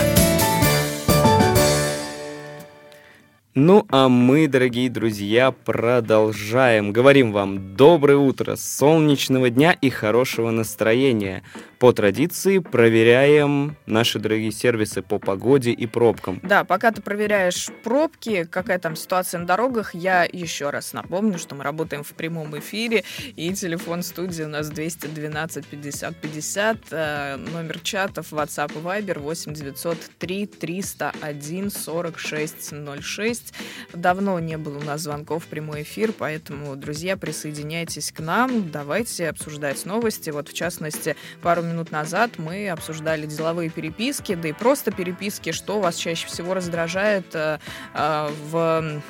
Ну, 3.56 3.84
а 3.90 4.08
мы, 4.08 4.46
дорогие 4.46 4.88
друзья, 4.88 5.50
продолжаем. 5.50 6.92
Говорим 6.92 7.32
вам 7.32 7.74
доброе 7.74 8.18
утро, 8.18 8.54
солнечного 8.54 9.50
дня 9.50 9.72
и 9.72 9.90
хорошего 9.90 10.52
настроения. 10.52 11.42
По 11.84 11.92
традиции 11.92 12.60
проверяем 12.60 13.76
наши 13.84 14.18
дорогие 14.18 14.52
сервисы 14.52 15.02
по 15.02 15.18
погоде 15.18 15.70
и 15.70 15.86
пробкам. 15.86 16.40
Да, 16.42 16.64
пока 16.64 16.90
ты 16.92 17.02
проверяешь 17.02 17.68
пробки, 17.82 18.48
какая 18.50 18.78
там 18.78 18.96
ситуация 18.96 19.40
на 19.40 19.46
дорогах, 19.46 19.94
я 19.94 20.24
еще 20.24 20.70
раз 20.70 20.94
напомню, 20.94 21.38
что 21.38 21.54
мы 21.54 21.62
работаем 21.62 22.02
в 22.02 22.14
прямом 22.14 22.58
эфире, 22.58 23.04
и 23.36 23.52
телефон 23.52 24.02
студии 24.02 24.44
у 24.44 24.48
нас 24.48 24.70
212 24.70 25.66
50 25.66 26.16
50, 26.16 26.78
э, 26.90 27.36
номер 27.36 27.78
чатов 27.80 28.32
WhatsApp 28.32 28.72
и 28.72 28.82
Viber 28.82 29.18
8 29.18 29.52
903 29.52 30.46
301 30.46 31.70
46 31.70 32.72
06. 33.02 33.54
Давно 33.92 34.40
не 34.40 34.56
было 34.56 34.78
у 34.78 34.82
нас 34.82 35.02
звонков 35.02 35.44
в 35.44 35.48
прямой 35.48 35.82
эфир, 35.82 36.14
поэтому, 36.16 36.76
друзья, 36.76 37.18
присоединяйтесь 37.18 38.10
к 38.10 38.20
нам, 38.20 38.70
давайте 38.70 39.28
обсуждать 39.28 39.84
новости. 39.84 40.30
Вот, 40.30 40.48
в 40.48 40.54
частности, 40.54 41.14
пару 41.42 41.60
минут 41.60 41.73
назад 41.90 42.32
мы 42.38 42.68
обсуждали 42.68 43.26
деловые 43.26 43.70
переписки, 43.70 44.34
да 44.34 44.48
и 44.48 44.52
просто 44.52 44.90
переписки, 44.90 45.52
что 45.52 45.80
вас 45.80 45.96
чаще 45.96 46.26
всего 46.26 46.54
раздражает 46.54 47.34
э, 47.34 47.58
э, 47.94 48.28
в, 48.50 49.00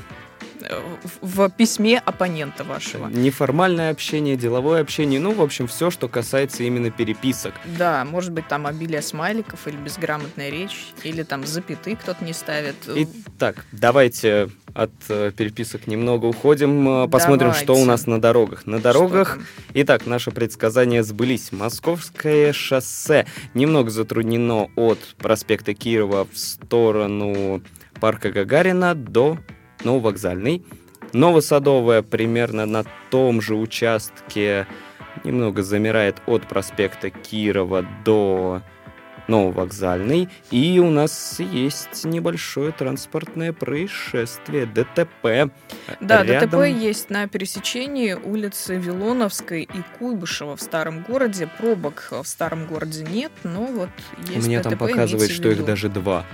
в 1.21 1.49
письме 1.51 1.99
оппонента 1.99 2.65
вашего. 2.65 3.09
Неформальное 3.09 3.91
общение, 3.91 4.37
деловое 4.37 4.81
общение, 4.81 5.21
ну, 5.21 5.33
в 5.33 5.43
общем, 5.43 5.67
все, 5.67 5.91
что 5.91 6.09
касается 6.09 6.63
именно 6.63 6.91
переписок. 6.91 7.55
Да, 7.79 8.05
может 8.05 8.33
быть, 8.33 8.49
там 8.49 8.67
обилие 8.67 9.03
смайликов 9.03 9.67
или 9.67 9.77
безграмотная 9.77 10.51
речь, 10.51 10.87
или 11.03 11.23
там 11.23 11.47
запятые 11.47 11.97
кто-то 11.97 12.25
не 12.25 12.33
ставит. 12.33 12.77
Итак, 12.87 13.65
давайте 13.73 14.49
от 14.75 14.91
э, 15.09 15.31
переписок 15.37 15.87
немного 15.87 16.27
уходим, 16.27 17.05
э, 17.05 17.09
посмотрим, 17.09 17.53
что 17.55 17.73
у 17.73 17.77
Давайте. 17.77 17.91
нас 17.91 18.07
на 18.07 18.21
дорогах. 18.21 18.67
На 18.67 18.81
дорогах? 18.81 19.39
Итак, 19.73 20.07
наши 20.07 20.31
предсказания 20.33 21.03
сбылись. 21.03 21.53
Московское 21.53 22.53
шоссе 22.53 23.27
немного 23.55 23.91
затруднено 23.91 24.69
от 24.75 24.99
проспекта 25.19 25.75
Кирова 25.75 26.27
в 26.31 26.37
сторону 26.37 27.63
парка 28.01 28.31
Гагарина 28.33 28.95
до 28.95 29.39
Нововокзальной. 29.85 30.65
Новосадовая 31.13 32.03
примерно 32.03 32.67
на 32.67 32.85
том 33.11 33.41
же 33.41 33.55
участке 33.55 34.67
немного 35.23 35.63
замирает 35.63 36.17
от 36.27 36.47
проспекта 36.49 37.11
Кирова 37.11 37.87
до 38.05 38.63
Нововокзальной. 39.29 40.29
И 40.51 40.79
у 40.81 40.91
нас 40.91 41.39
есть 41.39 42.05
небольшое 42.05 42.73
транспортное 42.73 43.53
происшествие, 43.53 44.67
ДТП. 44.67 45.51
Да, 46.01 46.23
Рядом- 46.25 46.51
ДТП 46.51 46.67
есть 46.67 47.11
на 47.11 47.27
пересечении 47.29 48.13
улицы 48.13 48.77
Вилоновской 48.77 49.63
и 49.63 49.99
Куйбышева 49.99 50.57
в 50.57 50.61
старом 50.61 51.03
городе. 51.03 51.49
Пробок 51.59 52.09
в 52.11 52.27
старом 52.27 52.67
городе 52.67 53.07
нет, 53.09 53.33
но 53.45 53.65
вот 53.67 53.89
есть 54.29 54.47
Мне 54.47 54.59
ДТП, 54.59 54.71
там 54.71 54.79
показывает, 54.79 55.31
что 55.31 55.49
их 55.49 55.65
даже 55.65 55.89
два. 55.89 56.27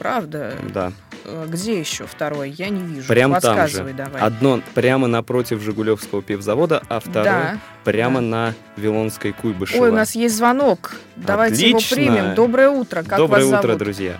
Правда? 0.00 0.56
Да. 0.72 0.92
Э, 1.26 1.44
Где 1.46 1.78
еще 1.78 2.06
второй? 2.06 2.48
Я 2.48 2.70
не 2.70 2.80
вижу. 2.80 3.06
Прям 3.06 3.38
там 3.38 3.68
же. 3.68 3.84
Давай. 3.92 4.22
Одно 4.22 4.62
прямо 4.72 5.06
напротив 5.08 5.60
Жигулевского 5.60 6.22
пивзавода, 6.22 6.82
а 6.88 7.00
второе 7.00 7.24
Да. 7.24 7.58
прямо 7.84 8.20
да. 8.20 8.26
на 8.26 8.54
Вилонской 8.78 9.32
Куйбышева. 9.32 9.82
Ой, 9.82 9.90
у 9.90 9.92
нас 9.92 10.14
есть 10.14 10.34
звонок. 10.36 10.96
Давайте 11.16 11.68
его 11.68 11.76
Отлично. 11.76 11.96
примем. 11.96 12.34
Доброе 12.34 12.70
утро. 12.70 13.02
Как 13.02 13.18
Доброе 13.18 13.44
вас 13.44 13.58
утро, 13.60 13.66
зовут? 13.68 13.78
друзья. 13.78 14.16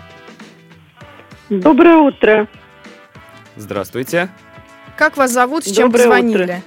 Доброе 1.49 1.95
утро. 1.95 2.47
Здравствуйте. 3.55 4.29
Как 4.95 5.17
вас 5.17 5.31
зовут? 5.31 5.63
С 5.65 5.71
чем 5.71 5.87
Доброе 5.87 6.03
позвонили? 6.03 6.43
утро. 6.43 6.61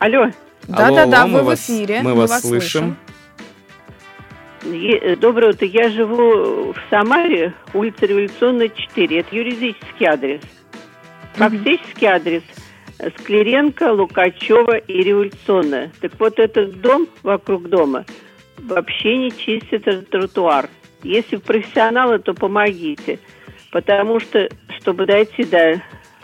Алло, 0.00 0.30
Да-да-да, 0.66 1.26
вы 1.26 1.30
мы 1.32 1.42
в 1.42 1.44
вас- 1.44 1.60
эфире. 1.60 2.00
мы 2.02 2.14
вас 2.14 2.40
слышим. 2.40 2.88
е- 2.88 2.92
э, 2.92 3.07
доброе 4.62 5.50
утро. 5.50 5.66
Я 5.66 5.90
живу 5.90 6.72
в 6.72 6.76
Самаре, 6.90 7.54
улица 7.74 8.06
Революционная, 8.06 8.68
4. 8.68 9.20
Это 9.20 9.36
юридический 9.36 10.06
адрес. 10.06 10.40
Фактический 11.34 12.06
адрес 12.06 12.42
э, 12.98 13.10
Склеренко, 13.18 13.92
Лукачева 13.92 14.76
и 14.76 15.02
Революционная. 15.02 15.92
Так 16.00 16.12
вот, 16.18 16.38
этот 16.38 16.80
дом 16.80 17.06
вокруг 17.22 17.68
дома 17.68 18.04
вообще 18.58 19.16
не 19.16 19.30
чистит 19.30 19.86
этот 19.86 20.10
тротуар. 20.10 20.68
Если 21.04 21.36
профессионалы, 21.36 22.18
то 22.18 22.34
помогите. 22.34 23.20
Потому 23.70 24.18
что, 24.18 24.48
чтобы 24.80 25.06
дойти 25.06 25.44
до 25.44 25.80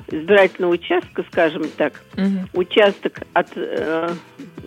избирательного 0.09 0.73
участка, 0.73 1.25
скажем 1.31 1.65
так, 1.77 2.03
Мгм. 2.17 2.49
участок 2.55 3.21
от 3.35 3.49
э, 3.55 4.11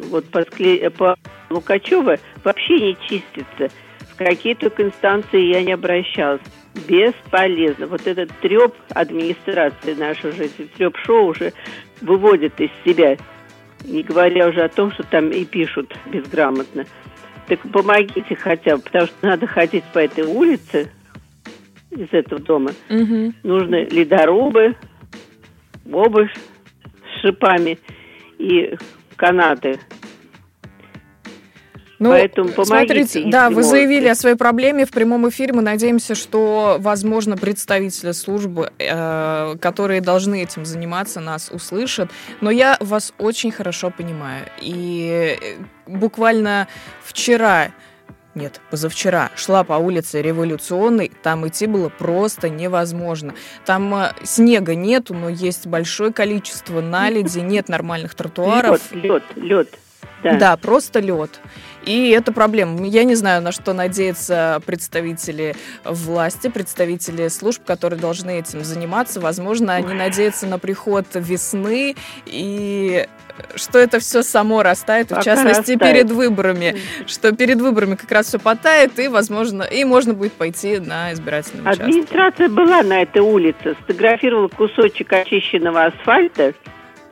вот 0.10 0.26
по, 0.30 0.40
Скле- 0.40 0.90
по 0.90 1.18
Лукачева 1.50 2.18
вообще 2.44 2.80
не 2.80 2.98
чистится. 3.08 3.70
В 4.12 4.18
какие 4.18 4.56
только 4.56 4.84
инстанции 4.84 5.54
я 5.54 5.64
не 5.64 5.74
обращалась. 5.74 6.42
Бесполезно. 6.88 7.88
Вот 7.88 8.06
этот 8.08 8.32
треп 8.42 8.74
администрации 8.90 9.94
нашей 9.94 10.32
уже, 10.32 10.50
треп-шоу 10.50 11.28
уже 11.28 11.54
выводит 12.02 12.60
из 12.60 12.70
себя. 12.86 13.18
Не 13.84 14.04
говоря 14.04 14.48
уже 14.48 14.64
о 14.64 14.70
том, 14.70 14.92
что 14.92 15.04
там 15.04 15.30
и 15.30 15.46
пишут 15.46 15.96
безграмотно. 16.08 16.86
Так 17.48 17.60
помогите 17.72 18.36
хотя 18.36 18.78
бы, 18.78 18.84
потому 18.84 19.06
что 19.06 19.16
надо 19.22 19.48
ходить 19.48 19.84
по 19.94 20.00
этой 20.00 20.26
улице 20.26 20.92
из 21.92 22.12
этого 22.12 22.42
дома. 22.42 22.72
Мгм. 22.90 23.34
Нужны 23.44 23.88
ледорубы, 23.90 24.76
обувь, 25.92 26.34
шипами 27.22 27.80
и 28.38 28.76
канаты. 29.16 29.80
Ну, 32.00 32.12
Поэтому 32.12 32.50
помогите, 32.50 33.10
смотрите, 33.10 33.32
да, 33.32 33.50
вы 33.50 33.64
заявили 33.64 34.08
о 34.08 34.16
своей 34.16 34.36
проблеме 34.36 34.86
в 34.86 34.92
прямом 34.92 35.28
эфире. 35.30 35.54
Мы 35.54 35.64
надеемся, 35.64 36.14
что, 36.14 36.78
возможно, 36.80 37.38
представители 37.38 38.12
службы, 38.12 38.72
э, 38.78 39.56
которые 39.60 40.02
должны 40.02 40.44
этим 40.44 40.64
заниматься, 40.64 41.20
нас 41.22 41.50
услышат. 41.52 42.12
Но 42.40 42.52
я 42.52 42.78
вас 42.80 43.14
очень 43.18 43.52
хорошо 43.52 43.92
понимаю. 43.96 44.46
И 44.62 45.38
э, 45.42 45.56
буквально 45.88 46.68
вчера 47.04 47.72
нет, 48.38 48.62
позавчера 48.70 49.32
шла 49.36 49.64
по 49.64 49.74
улице 49.74 50.22
Революционной, 50.22 51.12
там 51.24 51.48
идти 51.48 51.66
было 51.66 51.90
просто 51.90 52.50
невозможно. 52.50 53.34
Там 53.66 53.94
э, 53.96 54.14
снега 54.24 54.76
нету, 54.76 55.16
но 55.16 55.30
есть 55.30 55.66
большое 55.66 56.14
количество 56.14 56.80
наледи, 56.80 57.40
нет 57.40 57.68
нормальных 57.68 58.14
тротуаров. 58.14 58.92
Лед, 58.92 59.04
лед, 59.04 59.24
лед. 59.36 59.70
Да. 60.24 60.38
да, 60.38 60.58
просто 60.58 61.00
лед. 61.00 61.40
И 61.88 62.10
это 62.10 62.34
проблема. 62.34 62.86
Я 62.86 63.06
не 63.06 63.16
знаю, 63.16 63.42
на 63.42 63.54
что 63.54 63.74
надеются 63.74 64.62
представители 64.66 65.56
власти, 65.86 66.50
представители 66.50 67.30
служб, 67.30 67.64
которые 67.66 68.00
должны 68.00 68.40
этим 68.40 68.64
заниматься. 68.64 69.22
Возможно, 69.22 69.74
они 69.74 69.94
надеются 69.94 70.48
на 70.48 70.60
приход 70.60 71.06
весны 71.14 71.96
и 72.26 73.08
что 73.56 73.80
это 73.80 74.00
все 74.00 74.24
само 74.24 74.64
растает, 74.64 75.10
Пока 75.10 75.22
в 75.22 75.24
частности, 75.24 75.72
растает. 75.72 75.80
перед 75.80 76.12
выборами. 76.12 76.76
Что 77.06 77.32
перед 77.32 77.62
выборами 77.62 77.96
как 77.96 78.12
раз 78.12 78.28
все 78.28 78.40
потает, 78.40 79.00
и, 79.00 79.08
возможно, 79.08 79.64
и 79.64 79.86
можно 79.86 80.14
будет 80.14 80.34
пойти 80.34 80.80
на 80.80 81.14
избирательный 81.14 81.62
участок. 81.62 81.88
Администрация 81.88 82.50
была 82.50 82.82
на 82.84 83.04
этой 83.04 83.22
улице, 83.22 83.76
сфотографировала 83.76 84.48
кусочек 84.48 85.14
очищенного 85.14 85.86
асфальта 85.86 86.54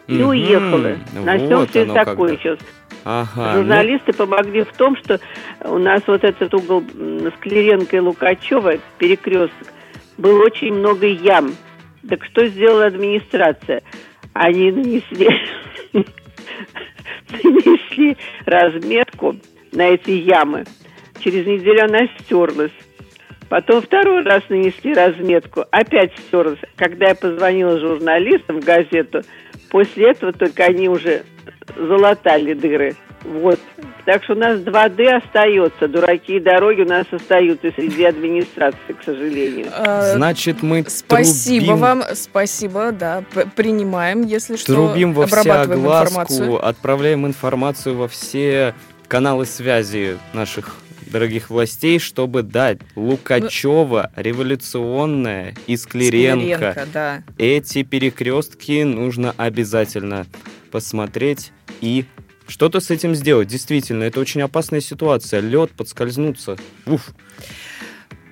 и 0.08 0.22
уехала. 0.22 0.98
На 1.14 1.38
всем 1.38 1.68
все 1.68 1.86
такое 1.86 2.38
сейчас. 2.38 2.60
Ага, 3.06 3.54
ну. 3.54 3.60
Журналисты 3.60 4.12
ну... 4.12 4.26
помогли 4.26 4.64
в 4.64 4.74
том, 4.74 4.98
что 4.98 5.20
у 5.64 5.78
нас 5.78 6.02
вот 6.08 6.24
этот 6.24 6.54
угол 6.56 6.84
Склеренко 7.38 7.96
и 7.96 8.00
Лукачева, 8.00 8.80
перекресток, 8.98 9.68
был 10.18 10.42
очень 10.42 10.74
много 10.74 11.06
ям. 11.06 11.54
Так 12.10 12.26
что 12.26 12.48
сделала 12.48 12.88
администрация? 12.88 13.84
Они 14.34 14.72
нанесли, 14.72 15.30
нанесли 17.32 18.18
разметку 18.46 19.36
на 19.72 19.90
эти 19.90 20.12
ямы. 20.12 20.66
Через 21.20 21.46
неделю 21.46 21.86
она 21.86 22.08
стерлась. 22.20 22.74
Потом 23.50 23.84
второй 23.84 24.24
раз 24.24 24.42
нанесли 24.50 24.94
разметку, 24.96 25.64
опять 25.70 26.12
стерлась. 26.28 26.60
Когда 26.76 27.10
я 27.10 27.16
позвонила 27.16 27.80
журналистам 27.80 28.62
в 28.62 28.66
газету, 28.66 29.22
после 29.70 30.10
этого 30.12 30.34
только 30.34 30.64
они 30.64 30.90
уже 30.90 31.24
залатали 31.76 32.54
дыры. 32.54 32.96
Вот. 33.24 33.60
Так 34.06 34.24
что 34.24 34.34
у 34.34 34.38
нас 34.38 34.60
2D 34.60 35.08
остается. 35.10 35.88
Дураки 35.88 36.36
и 36.36 36.40
дороги 36.40 36.82
у 36.82 36.88
нас 36.88 37.08
остаются 37.12 37.72
среди 37.72 38.04
администрации, 38.04 38.94
к 38.94 39.04
сожалению. 39.04 39.68
А, 39.72 40.14
Значит, 40.14 40.62
мы 40.62 40.86
Спасибо 40.88 41.66
трубим... 41.66 41.82
вам, 41.82 42.04
спасибо, 42.14 42.92
да, 42.92 43.24
принимаем, 43.56 44.24
если 44.24 44.58
что, 44.58 44.74
Трубим 44.74 45.14
во 45.14 45.26
все 45.26 45.52
огласку, 45.52 46.58
отправляем 46.58 47.26
информацию 47.26 47.96
во 47.96 48.08
все 48.08 48.76
каналы 49.08 49.46
связи 49.46 50.18
наших 50.34 50.76
дорогих 51.08 51.50
властей, 51.50 52.00
чтобы 52.00 52.44
дать 52.44 52.80
Лукачева, 52.96 54.12
ну, 54.16 54.22
революционная 54.22 55.56
и 55.68 55.78
Склеренко. 55.78 56.72
Склеренко 56.72 56.88
да. 56.94 57.24
Эти 57.38 57.84
перекрестки 57.84 58.84
нужно 58.84 59.34
обязательно 59.38 60.26
посмотреть 60.76 61.54
и 61.80 62.04
что-то 62.50 62.82
с 62.82 62.92
этим 62.92 63.16
сделать. 63.16 63.48
Действительно, 63.48 64.04
это 64.04 64.20
очень 64.20 64.42
опасная 64.42 64.82
ситуация. 64.82 65.40
Лед, 65.40 65.72
подскользнуться. 65.72 66.58
Уф. 66.86 67.12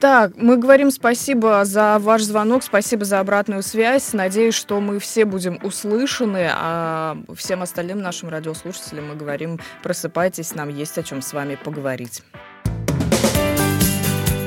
Так, 0.01 0.33
мы 0.35 0.57
говорим 0.57 0.91
спасибо 0.91 1.63
за 1.63 1.99
ваш 1.99 2.23
звонок, 2.23 2.63
спасибо 2.63 3.05
за 3.05 3.21
обратную 3.21 3.63
связь. 3.63 4.11
Надеюсь, 4.11 4.55
что 4.55 4.81
мы 4.81 4.99
все 4.99 5.23
будем 5.23 5.57
услышаны, 5.63 6.49
а 6.51 7.17
всем 7.33 7.61
остальным 7.61 8.01
нашим 8.01 8.27
радиослушателям 8.27 9.07
мы 9.07 9.15
говорим, 9.15 9.61
просыпайтесь, 9.81 10.53
нам 10.53 10.67
есть 10.67 10.97
о 10.97 11.03
чем 11.03 11.21
с 11.21 11.31
вами 11.31 11.55
поговорить. 11.55 12.23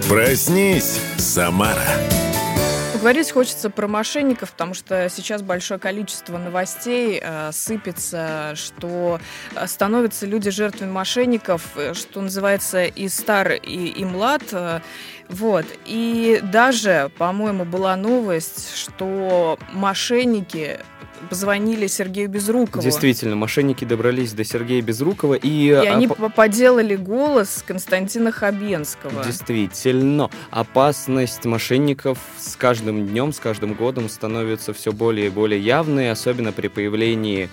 Проснись, 0.07 1.01
Самара. 1.17 2.26
Поговорить 3.07 3.31
хочется 3.31 3.71
про 3.71 3.87
мошенников, 3.87 4.51
потому 4.51 4.75
что 4.75 5.09
сейчас 5.09 5.41
большое 5.41 5.79
количество 5.79 6.39
новостей 6.39 7.21
э, 7.23 7.53
сыпется, 7.53 8.55
что 8.57 9.21
э, 9.55 9.65
становятся 9.69 10.27
люди 10.27 10.51
жертвами 10.51 10.91
мошенников, 10.91 11.77
э, 11.77 11.95
что 11.95 12.21
называется 12.21 12.83
и 12.83 13.09
стар, 13.09 13.53
и, 13.53 13.87
и 13.87 14.05
млад. 14.05 14.43
Э, 14.51 14.81
вот. 15.29 15.67
И 15.85 16.41
даже, 16.43 17.13
по-моему, 17.17 17.65
была 17.65 17.95
новость, 17.95 18.77
что 18.77 19.57
мошенники 19.73 20.81
позвонили 21.29 21.87
Сергею 21.87 22.29
Безрукову. 22.29 22.83
Действительно, 22.83 23.37
мошенники 23.37 23.85
добрались 23.85 24.33
до 24.33 24.45
Сергея 24.45 24.83
Безрукова 24.83 25.35
и... 25.35 25.49
И 25.49 25.71
а, 25.71 25.95
они 25.95 26.07
оп... 26.07 26.35
поделали 26.35 26.97
голос 26.97 27.65
Константина 27.67 28.33
Хабенского. 28.33 29.25
Действительно, 29.25 30.31
опасность 30.51 31.45
мошенников 31.45 32.19
с 32.39 32.57
каждым 32.57 33.07
днем, 33.07 33.33
с 33.33 33.41
каждым 33.41 33.75
годом 33.75 34.09
становится 34.09 34.73
все 34.73 34.93
более 34.93 35.27
и 35.27 35.31
более 35.31 35.61
явной, 35.61 36.11
особенно 36.11 36.53
при 36.53 36.69
появлении 36.69 37.49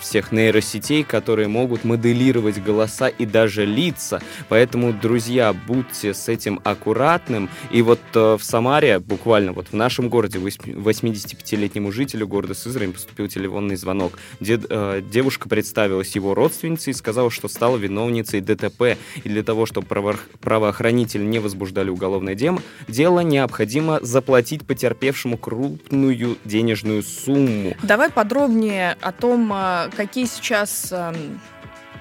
всех 0.00 0.32
нейросетей, 0.32 1.04
которые 1.04 1.48
могут 1.48 1.84
моделировать 1.84 2.62
голоса 2.62 3.08
и 3.08 3.26
даже 3.26 3.64
лица. 3.64 4.20
Поэтому, 4.48 4.92
друзья, 4.92 5.52
будьте 5.52 6.14
с 6.14 6.28
этим 6.28 6.60
аккуратным. 6.64 7.48
И 7.70 7.82
вот 7.82 8.00
э, 8.14 8.36
в 8.38 8.42
Самаре, 8.42 8.98
буквально 8.98 9.52
вот 9.52 9.68
в 9.68 9.72
нашем 9.74 10.08
городе, 10.08 10.38
85-летнему 10.38 11.92
жителю 11.92 12.26
города 12.26 12.54
Сызрань 12.54 12.92
поступил 12.92 13.28
телефонный 13.28 13.76
звонок. 13.76 14.18
Дед, 14.40 14.66
э, 14.68 15.02
девушка 15.10 15.48
представилась 15.48 16.14
его 16.14 16.34
родственницей 16.34 16.92
и 16.92 16.94
сказала, 16.94 17.30
что 17.30 17.48
стала 17.48 17.76
виновницей 17.76 18.40
ДТП. 18.40 18.96
И 19.22 19.28
для 19.28 19.42
того, 19.42 19.66
чтобы 19.66 19.86
право, 19.86 20.16
правоохранители 20.40 21.22
не 21.22 21.38
возбуждали 21.38 21.90
уголовное 21.90 22.34
дело, 22.34 22.62
дело 22.88 23.20
необходимо 23.20 24.00
заплатить 24.02 24.66
потерпевшему 24.66 25.36
крупную 25.36 26.38
денежную 26.44 27.02
сумму. 27.02 27.76
Давай 27.82 28.10
подробнее 28.10 28.96
о 29.00 29.12
том, 29.12 29.49
а, 29.52 29.88
какие 29.96 30.26
сейчас 30.26 30.92
эм, 30.92 31.40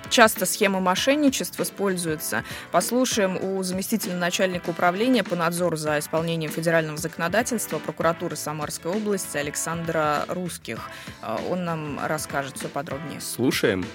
часто 0.10 0.46
схемы 0.46 0.80
мошенничества 0.80 1.64
используются. 1.64 2.44
Послушаем 2.72 3.38
у 3.42 3.62
заместителя 3.64 4.16
начальника 4.16 4.70
управления 4.70 5.24
по 5.24 5.36
надзору 5.36 5.78
за 5.78 6.00
исполнением 6.00 6.52
федерального 6.52 6.98
законодательства 6.98 7.80
прокуратуры 7.80 8.36
Самарской 8.36 8.92
области 8.92 9.38
Александра 9.38 10.26
Русских. 10.28 10.90
А, 11.22 11.40
он 11.50 11.66
нам 11.66 12.00
расскажет 12.06 12.58
все 12.58 12.68
подробнее. 12.68 13.22
Слушаем. 13.22 13.86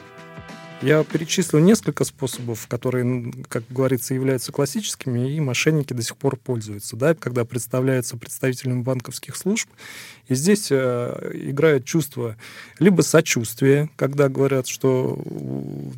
Я 0.84 1.02
перечислил 1.02 1.60
несколько 1.60 2.04
способов, 2.04 2.66
которые, 2.68 3.32
как 3.48 3.62
говорится, 3.70 4.12
являются 4.12 4.52
классическими, 4.52 5.34
и 5.34 5.40
мошенники 5.40 5.94
до 5.94 6.02
сих 6.02 6.14
пор 6.18 6.36
пользуются, 6.36 6.94
да, 6.94 7.14
когда 7.14 7.46
представляются 7.46 8.18
представителями 8.18 8.82
банковских 8.82 9.34
служб. 9.34 9.66
И 10.28 10.34
здесь 10.34 10.68
э, 10.70 11.30
играет 11.32 11.86
чувство 11.86 12.36
либо 12.80 13.00
сочувствия, 13.00 13.88
когда 13.96 14.28
говорят, 14.28 14.66
что 14.66 15.18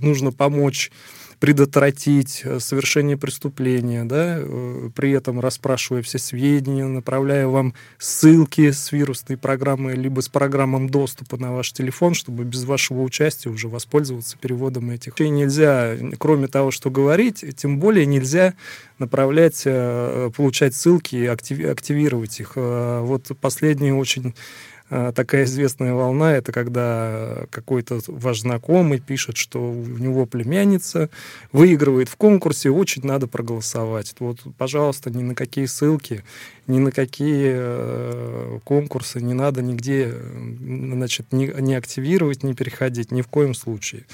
нужно 0.01 0.31
помочь 0.31 0.93
предотвратить 1.39 2.43
э, 2.45 2.61
совершение 2.61 3.17
преступления, 3.17 4.05
да, 4.05 4.39
э, 4.39 4.91
при 4.95 5.13
этом 5.13 5.41
расспрашивая 5.41 6.03
все 6.03 6.19
сведения, 6.19 6.87
направляя 6.87 7.47
вам 7.47 7.75
ссылки 7.99 8.71
с 8.71 8.91
вирусной 8.93 9.37
программы, 9.37 9.93
либо 9.93 10.21
с 10.21 10.29
программам 10.29 10.89
доступа 10.89 11.37
на 11.37 11.53
ваш 11.53 11.73
телефон, 11.73 12.15
чтобы 12.15 12.45
без 12.45 12.65
вашего 12.65 13.03
участия 13.03 13.51
уже 13.51 13.69
воспользоваться 13.69 14.39
переводом 14.39 14.91
этих. 14.91 15.21
И 15.21 15.29
нельзя, 15.29 15.97
кроме 16.19 16.49
того, 16.49 16.71
что 16.71 16.91
говорить, 16.91 17.45
тем 17.57 17.79
более 17.81 18.07
нельзя 18.07 18.55
направлять, 18.99 19.63
э, 19.67 20.31
получать 20.35 20.75
ссылки 20.75 21.17
и 21.17 21.27
активировать 21.27 22.41
их. 22.41 22.53
Вот 22.57 23.31
последний 23.41 23.93
очень 23.93 24.35
такая 24.89 25.45
известная 25.45 25.95
волна, 25.95 26.35
это 26.35 26.53
когда 26.53 27.47
какой-то 27.51 28.01
ваш 28.07 28.41
знакомый 28.41 29.01
пишет, 29.01 29.37
что 29.37 29.71
у 29.71 29.85
него 29.85 30.27
племянница 30.27 31.11
выигрывает 31.53 32.09
в 32.09 32.17
конкурсе, 32.17 32.71
очень 32.71 33.05
надо 33.05 33.27
проголосовать. 33.27 34.15
Вот, 34.21 34.41
пожалуйста, 34.57 35.11
ни 35.11 35.23
на 35.23 35.35
какие 35.35 35.67
ссылки, 35.67 36.23
ни 36.67 36.79
на 36.79 36.93
какие 36.93 37.53
э, 37.55 38.59
конкурсы 38.65 39.21
не 39.21 39.35
надо 39.35 39.63
нигде 39.63 40.13
значит, 40.61 41.33
не, 41.33 41.47
не 41.59 41.75
активировать, 41.75 42.43
не 42.43 42.55
переходить, 42.55 43.11
ни 43.11 43.23
в 43.23 43.29
коем 43.29 43.55
случае. 43.55 44.05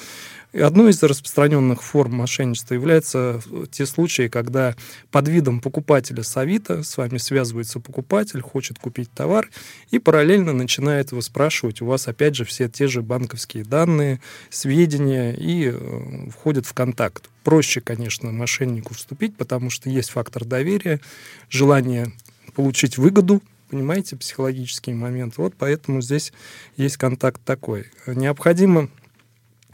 И 0.52 0.60
одной 0.60 0.90
из 0.90 1.02
распространенных 1.02 1.82
форм 1.82 2.16
мошенничества 2.16 2.74
являются 2.74 3.40
те 3.70 3.86
случаи, 3.86 4.28
когда 4.28 4.76
под 5.10 5.28
видом 5.28 5.60
покупателя 5.60 6.22
с 6.22 6.36
Авито 6.36 6.82
с 6.82 6.98
вами 6.98 7.16
связывается 7.16 7.80
покупатель, 7.80 8.42
хочет 8.42 8.78
купить 8.78 9.10
товар 9.10 9.48
и 9.90 9.98
параллельно 9.98 10.52
начинает 10.52 11.12
его 11.12 11.22
спрашивать. 11.22 11.80
У 11.80 11.86
вас, 11.86 12.06
опять 12.06 12.34
же, 12.34 12.44
все 12.44 12.68
те 12.68 12.86
же 12.86 13.00
банковские 13.00 13.64
данные, 13.64 14.20
сведения 14.50 15.32
и 15.32 15.70
э, 15.72 16.28
входит 16.30 16.66
в 16.66 16.74
контакт. 16.74 17.30
Проще, 17.44 17.80
конечно, 17.80 18.30
мошеннику 18.30 18.92
вступить, 18.92 19.36
потому 19.36 19.70
что 19.70 19.88
есть 19.88 20.10
фактор 20.10 20.44
доверия, 20.44 21.00
желание 21.48 22.12
получить 22.54 22.98
выгоду, 22.98 23.40
понимаете, 23.70 24.16
психологический 24.16 24.92
момент. 24.92 25.38
Вот 25.38 25.54
поэтому 25.58 26.02
здесь 26.02 26.34
есть 26.76 26.98
контакт 26.98 27.40
такой. 27.42 27.86
Необходимо 28.06 28.90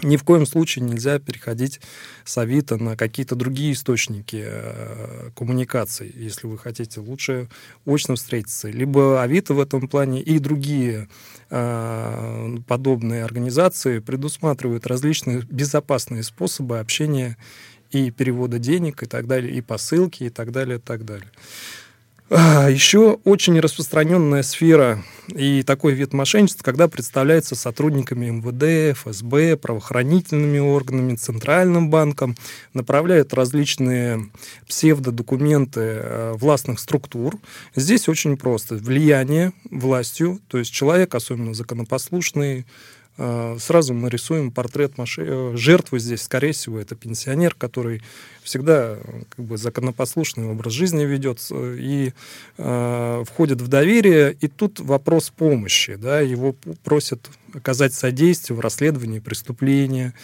ни 0.02 0.16
в 0.16 0.24
коем 0.24 0.46
случае 0.46 0.84
нельзя 0.84 1.18
переходить 1.18 1.80
с 2.24 2.38
Авито 2.38 2.76
на 2.76 2.96
какие-то 2.96 3.34
другие 3.34 3.72
источники 3.72 4.44
э, 4.46 5.30
коммуникаций, 5.34 6.12
если 6.14 6.46
вы 6.46 6.58
хотите 6.58 7.00
лучше 7.00 7.48
очно 7.84 8.16
встретиться. 8.16 8.68
Либо 8.68 9.22
Авито 9.22 9.54
в 9.54 9.60
этом 9.60 9.88
плане 9.88 10.22
и 10.22 10.38
другие 10.38 11.08
э, 11.50 12.56
подобные 12.66 13.24
организации 13.24 13.98
предусматривают 13.98 14.86
различные 14.86 15.42
безопасные 15.50 16.22
способы 16.22 16.78
общения 16.78 17.36
и 17.90 18.10
перевода 18.10 18.58
денег 18.58 19.02
и 19.02 19.06
так 19.06 19.26
далее, 19.26 19.52
и 19.52 19.60
посылки 19.60 20.24
и 20.24 20.30
так 20.30 20.52
далее, 20.52 20.78
и 20.78 20.80
так 20.80 21.04
далее. 21.04 21.30
А, 22.30 22.68
Еще 22.68 23.18
очень 23.24 23.58
распространенная 23.58 24.42
сфера 24.42 25.02
и 25.28 25.62
такой 25.62 25.94
вид 25.94 26.12
мошенничества, 26.12 26.62
когда 26.62 26.86
представляется 26.86 27.54
сотрудниками 27.54 28.26
МВД, 28.26 28.98
ФСБ, 28.98 29.56
правоохранительными 29.56 30.58
органами, 30.58 31.14
Центральным 31.14 31.88
банком, 31.88 32.36
направляют 32.74 33.32
различные 33.32 34.28
псевдодокументы 34.66 35.80
э, 35.80 36.32
властных 36.34 36.80
структур. 36.80 37.38
Здесь 37.74 38.08
очень 38.10 38.36
просто. 38.36 38.74
Влияние 38.74 39.52
властью, 39.70 40.38
то 40.48 40.58
есть 40.58 40.70
человек, 40.70 41.14
особенно 41.14 41.54
законопослушный, 41.54 42.66
Сразу 43.18 43.94
мы 43.94 44.10
рисуем 44.10 44.52
портрет 44.52 44.92
э, 44.96 45.52
жертвы 45.56 45.98
здесь, 45.98 46.22
скорее 46.22 46.52
всего, 46.52 46.78
это 46.78 46.94
пенсионер, 46.94 47.52
который 47.56 48.00
всегда 48.44 48.96
как 49.34 49.44
бы 49.44 49.58
законопослушный 49.58 50.46
образ 50.46 50.72
жизни 50.72 51.04
ведет 51.04 51.40
и 51.50 52.12
э, 52.58 53.24
входит 53.26 53.60
в 53.60 53.66
доверие. 53.66 54.36
И 54.40 54.46
тут 54.46 54.78
вопрос 54.78 55.30
помощи. 55.30 55.96
Да, 55.96 56.20
его 56.20 56.54
просят 56.84 57.28
оказать 57.52 57.92
содействие 57.92 58.56
в 58.56 58.60
расследовании 58.60 59.18
преступления, 59.18 60.14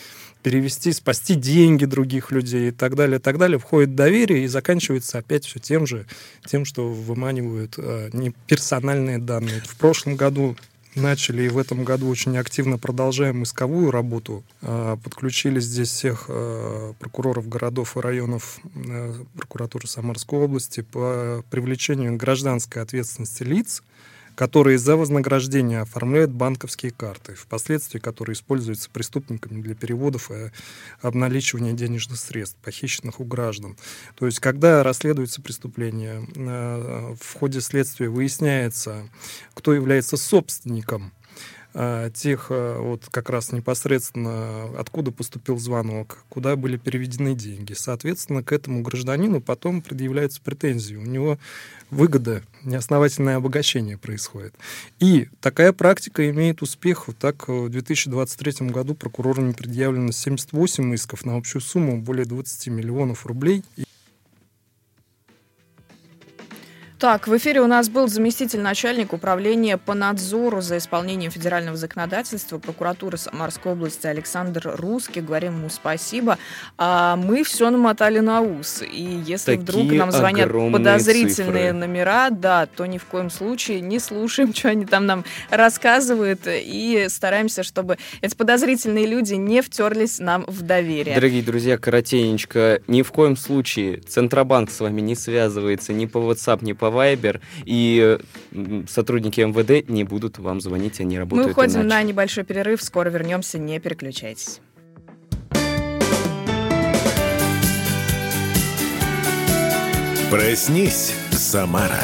перевести, 0.44 0.92
спасти 0.92 1.34
деньги 1.34 1.86
других 1.86 2.30
людей 2.30 2.68
и 2.68 2.70
так 2.70 2.94
далее, 2.94 3.18
и 3.18 3.20
так 3.20 3.38
далее. 3.38 3.58
Входит 3.58 3.96
доверие 3.96 4.44
и 4.44 4.46
заканчивается 4.46 5.18
опять 5.18 5.46
все 5.46 5.58
тем 5.58 5.84
же, 5.86 6.06
тем, 6.46 6.64
что 6.64 6.88
выманивают 6.88 7.74
э, 7.76 8.10
не 8.12 8.32
персональные 8.46 9.18
данные. 9.18 9.62
В 9.66 9.74
прошлом 9.76 10.14
году 10.14 10.56
начали 10.94 11.44
и 11.44 11.48
в 11.48 11.58
этом 11.58 11.84
году 11.84 12.08
очень 12.08 12.36
активно 12.36 12.78
продолжаем 12.78 13.42
исковую 13.42 13.90
работу. 13.90 14.44
А, 14.62 14.96
подключили 14.96 15.60
здесь 15.60 15.90
всех 15.90 16.26
а, 16.28 16.92
прокуроров 16.98 17.48
городов 17.48 17.96
и 17.96 18.00
районов 18.00 18.60
а, 18.74 19.14
прокуратуры 19.36 19.86
Самарской 19.86 20.38
области 20.38 20.80
по 20.80 21.44
привлечению 21.50 22.16
гражданской 22.16 22.82
ответственности 22.82 23.42
лиц, 23.42 23.82
которые 24.34 24.78
за 24.78 24.96
вознаграждение 24.96 25.80
оформляют 25.80 26.30
банковские 26.30 26.92
карты, 26.92 27.34
впоследствии 27.34 27.98
которые 27.98 28.34
используются 28.34 28.90
преступниками 28.90 29.60
для 29.60 29.74
переводов 29.74 30.30
и 30.30 30.50
обналичивания 31.00 31.72
денежных 31.72 32.18
средств, 32.18 32.56
похищенных 32.62 33.20
у 33.20 33.24
граждан. 33.24 33.76
То 34.16 34.26
есть, 34.26 34.40
когда 34.40 34.82
расследуется 34.82 35.40
преступление, 35.40 36.26
э, 36.34 37.14
в 37.20 37.34
ходе 37.38 37.60
следствия 37.60 38.08
выясняется, 38.08 39.08
кто 39.54 39.72
является 39.72 40.16
собственником 40.16 41.12
тех 42.14 42.46
а, 42.50 42.80
вот 42.80 43.04
как 43.10 43.30
раз 43.30 43.50
непосредственно 43.50 44.78
откуда 44.78 45.10
поступил 45.10 45.58
звонок, 45.58 46.24
куда 46.28 46.54
были 46.54 46.76
переведены 46.76 47.34
деньги. 47.34 47.72
Соответственно, 47.72 48.44
к 48.44 48.52
этому 48.52 48.82
гражданину 48.82 49.40
потом 49.40 49.82
предъявляются 49.82 50.40
претензии. 50.40 50.94
У 50.94 51.02
него 51.02 51.36
выгода, 51.90 52.42
неосновательное 52.62 53.36
обогащение 53.36 53.98
происходит. 53.98 54.54
И 55.00 55.28
такая 55.40 55.72
практика 55.72 56.28
имеет 56.30 56.62
успех. 56.62 57.08
Вот 57.08 57.18
так 57.18 57.48
в 57.48 57.68
2023 57.68 58.68
году 58.68 58.94
прокурорами 58.94 59.52
предъявлено 59.52 60.12
78 60.12 60.94
исков 60.94 61.24
на 61.24 61.36
общую 61.36 61.60
сумму 61.60 62.00
более 62.00 62.24
20 62.24 62.68
миллионов 62.68 63.26
рублей. 63.26 63.64
Так, 67.04 67.28
в 67.28 67.36
эфире 67.36 67.60
у 67.60 67.66
нас 67.66 67.90
был 67.90 68.08
заместитель 68.08 68.60
начальника 68.60 69.16
управления 69.16 69.76
по 69.76 69.92
надзору 69.92 70.62
за 70.62 70.78
исполнением 70.78 71.30
федерального 71.30 71.76
законодательства 71.76 72.56
прокуратуры 72.56 73.18
Самарской 73.18 73.72
области 73.72 74.06
Александр 74.06 74.72
Русский. 74.78 75.20
Говорим 75.20 75.58
ему 75.58 75.68
спасибо. 75.68 76.38
А 76.78 77.16
мы 77.16 77.44
все 77.44 77.68
намотали 77.68 78.20
на 78.20 78.40
ус. 78.40 78.80
И 78.80 79.20
если 79.26 79.56
Такие 79.56 79.60
вдруг 79.60 79.92
нам 79.92 80.12
звонят 80.12 80.50
подозрительные 80.50 81.72
цифры. 81.72 81.72
номера, 81.74 82.30
да, 82.30 82.64
то 82.64 82.86
ни 82.86 82.96
в 82.96 83.04
коем 83.04 83.28
случае 83.28 83.82
не 83.82 83.98
слушаем, 83.98 84.54
что 84.54 84.70
они 84.70 84.86
там 84.86 85.04
нам 85.04 85.26
рассказывают, 85.50 86.46
и 86.46 87.04
стараемся, 87.10 87.64
чтобы 87.64 87.98
эти 88.22 88.34
подозрительные 88.34 89.04
люди 89.04 89.34
не 89.34 89.60
втерлись 89.60 90.20
нам 90.20 90.46
в 90.46 90.62
доверие. 90.62 91.16
Дорогие 91.16 91.42
друзья, 91.42 91.76
коротенечко, 91.76 92.80
ни 92.86 93.02
в 93.02 93.12
коем 93.12 93.36
случае 93.36 93.98
Центробанк 93.98 94.70
с 94.70 94.80
вами 94.80 95.02
не 95.02 95.14
связывается 95.14 95.92
ни 95.92 96.06
по 96.06 96.16
WhatsApp, 96.16 96.64
ни 96.64 96.72
по 96.72 96.93
Viber, 96.94 97.40
и 97.64 98.18
сотрудники 98.88 99.40
МВД 99.40 99.88
не 99.88 100.04
будут 100.04 100.38
вам 100.38 100.60
звонить, 100.60 101.00
они 101.00 101.16
Мы 101.16 101.20
работают 101.20 101.50
уходим 101.52 101.80
иначе. 101.82 101.88
на 101.88 102.02
небольшой 102.02 102.44
перерыв, 102.44 102.82
скоро 102.82 103.10
вернемся, 103.10 103.58
не 103.58 103.78
переключайтесь. 103.80 104.60
Проснись, 110.30 111.12
Самара. 111.30 112.00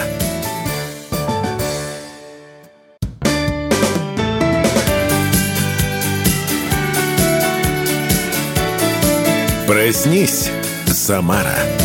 Проснись, 9.67 10.51
Самара. 10.87 11.80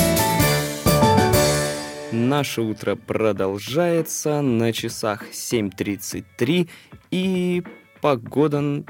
Наше 2.36 2.64
утро 2.64 2.96
продолжается 2.98 4.42
на 4.42 4.74
часах 4.74 5.24
7.33, 5.32 6.68
и 7.10 7.64
погода 8.02 8.84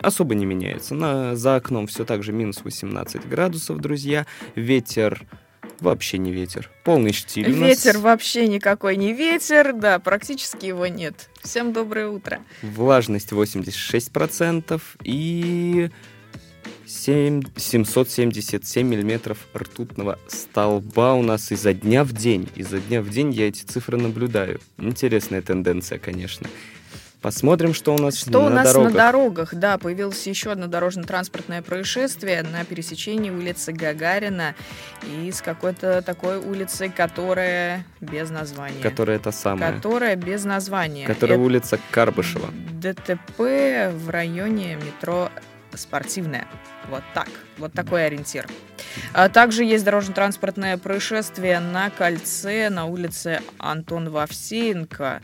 особо 0.00 0.34
не 0.34 0.44
меняется. 0.44 0.96
На, 0.96 1.36
за 1.36 1.54
окном 1.54 1.86
все 1.86 2.04
так 2.04 2.24
же 2.24 2.32
минус 2.32 2.62
18 2.64 3.28
градусов, 3.28 3.78
друзья. 3.78 4.26
Ветер 4.56 5.28
вообще 5.78 6.18
не 6.18 6.32
ветер. 6.32 6.72
Полный 6.82 7.12
штиль. 7.12 7.52
у 7.52 7.56
нас. 7.56 7.68
Ветер 7.68 7.98
вообще 7.98 8.48
никакой 8.48 8.96
не 8.96 9.12
ветер, 9.12 9.74
да, 9.74 10.00
практически 10.00 10.66
его 10.66 10.88
нет. 10.88 11.30
Всем 11.40 11.72
доброе 11.72 12.08
утро. 12.08 12.40
Влажность 12.62 13.30
86% 13.30 14.82
и 15.04 15.90
7, 16.88 17.42
777 17.56 18.86
миллиметров 18.86 19.38
ртутного 19.54 20.18
столба 20.26 21.14
у 21.14 21.22
нас 21.22 21.52
изо 21.52 21.74
дня 21.74 22.02
в 22.02 22.12
день. 22.12 22.48
Изо 22.54 22.78
дня 22.78 23.02
в 23.02 23.10
день 23.10 23.30
я 23.30 23.48
эти 23.48 23.62
цифры 23.62 23.98
наблюдаю. 23.98 24.60
Интересная 24.78 25.42
тенденция, 25.42 25.98
конечно. 25.98 26.48
Посмотрим, 27.20 27.74
что 27.74 27.94
у 27.94 27.98
нас 27.98 28.16
Что 28.16 28.46
у 28.46 28.48
на 28.48 28.62
нас 28.62 28.72
дорогах. 28.72 28.92
на 28.92 28.98
дорогах? 28.98 29.54
Да, 29.54 29.76
появилось 29.76 30.24
еще 30.26 30.52
одно 30.52 30.68
дорожно-транспортное 30.68 31.62
происшествие 31.62 32.42
на 32.42 32.64
пересечении 32.64 33.30
улицы 33.30 33.72
Гагарина 33.72 34.54
и 35.02 35.30
с 35.32 35.42
какой-то 35.42 36.00
такой 36.02 36.38
улицы, 36.38 36.88
которая 36.88 37.84
без 38.00 38.30
названия. 38.30 38.80
Которая 38.80 39.16
это 39.16 39.32
самая. 39.32 39.72
Которая 39.74 40.14
без 40.14 40.44
названия. 40.44 41.06
Которая 41.06 41.38
Это 41.38 41.44
улица 41.44 41.80
Карбышева. 41.90 42.50
ДТП 42.80 43.40
в 43.92 44.08
районе 44.10 44.76
метро 44.76 45.28
Спортивная. 45.78 46.48
Вот 46.88 47.04
так. 47.14 47.28
Вот 47.56 47.72
такой 47.72 48.06
ориентир. 48.06 48.46
А 49.12 49.28
также 49.28 49.64
есть 49.64 49.84
дорожно-транспортное 49.84 50.76
происшествие 50.76 51.60
на 51.60 51.90
кольце 51.90 52.68
на 52.68 52.86
улице 52.86 53.40
Антон 53.58 54.10
Вовсеенко. 54.10 55.22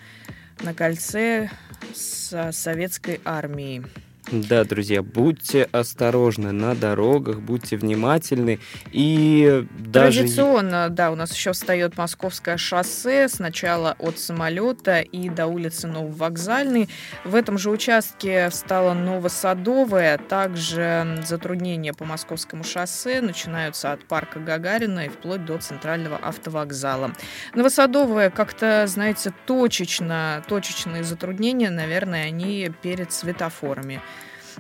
На 0.60 0.74
кольце 0.74 1.50
с 1.92 2.52
Советской 2.52 3.20
армии. 3.24 3.84
Да, 4.32 4.64
друзья, 4.64 5.02
будьте 5.02 5.68
осторожны 5.70 6.50
на 6.50 6.74
дорогах, 6.74 7.40
будьте 7.40 7.76
внимательны 7.76 8.58
и 8.90 9.66
даже... 9.78 10.20
Традиционно, 10.20 10.88
да, 10.88 11.10
у 11.10 11.14
нас 11.14 11.34
еще 11.34 11.52
встает 11.52 11.98
Московское 11.98 12.56
шоссе, 12.56 13.28
сначала 13.28 13.94
от 13.98 14.18
самолета 14.18 15.00
и 15.00 15.28
до 15.28 15.46
улицы 15.46 15.88
Нововокзальной. 15.88 16.88
В 17.24 17.34
этом 17.34 17.58
же 17.58 17.68
участке 17.68 18.48
встала 18.48 18.94
Новосадовая, 18.94 20.16
также 20.16 21.22
затруднения 21.26 21.92
по 21.92 22.06
Московскому 22.06 22.64
шоссе 22.64 23.20
начинаются 23.20 23.92
от 23.92 24.06
парка 24.06 24.40
Гагарина 24.40 25.06
и 25.06 25.08
вплоть 25.10 25.44
до 25.44 25.58
центрального 25.58 26.16
автовокзала. 26.16 27.12
Новосадовая 27.54 28.30
как-то, 28.30 28.86
знаете, 28.86 29.34
точечно, 29.46 30.42
точечные 30.48 31.04
затруднения, 31.04 31.68
наверное, 31.68 32.26
они 32.26 32.72
перед 32.82 33.12
светофорами. 33.12 34.00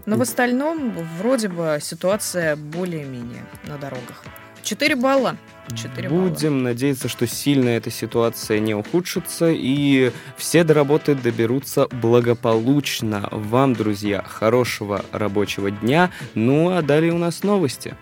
Но 0.06 0.16
в 0.16 0.22
остальном 0.22 0.92
вроде 1.18 1.48
бы 1.48 1.78
ситуация 1.80 2.56
более-менее 2.56 3.44
на 3.64 3.76
дорогах. 3.78 4.24
4 4.62 4.96
балла. 4.96 5.36
4 5.74 6.08
Будем 6.08 6.52
балла. 6.54 6.62
надеяться, 6.62 7.08
что 7.08 7.26
сильно 7.26 7.68
эта 7.68 7.90
ситуация 7.90 8.60
не 8.60 8.74
ухудшится 8.74 9.50
и 9.50 10.10
все 10.36 10.64
до 10.64 10.74
работы 10.74 11.14
доберутся 11.14 11.86
благополучно. 11.88 13.28
Вам, 13.30 13.74
друзья, 13.74 14.22
хорошего 14.22 15.04
рабочего 15.12 15.70
дня. 15.70 16.10
Ну 16.34 16.70
а 16.70 16.82
далее 16.82 17.12
у 17.12 17.18
нас 17.18 17.42
новости. 17.42 17.94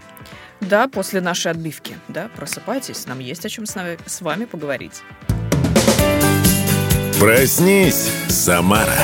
Да, 0.60 0.86
после 0.86 1.20
нашей 1.20 1.50
отбивки. 1.50 1.96
Да, 2.06 2.30
просыпайтесь, 2.36 3.06
нам 3.06 3.18
есть 3.18 3.44
о 3.44 3.48
чем 3.48 3.66
с, 3.66 3.74
нами, 3.74 3.98
с 4.06 4.20
вами 4.20 4.44
поговорить. 4.44 5.02
Проснись, 7.18 8.10
Самара. 8.28 8.94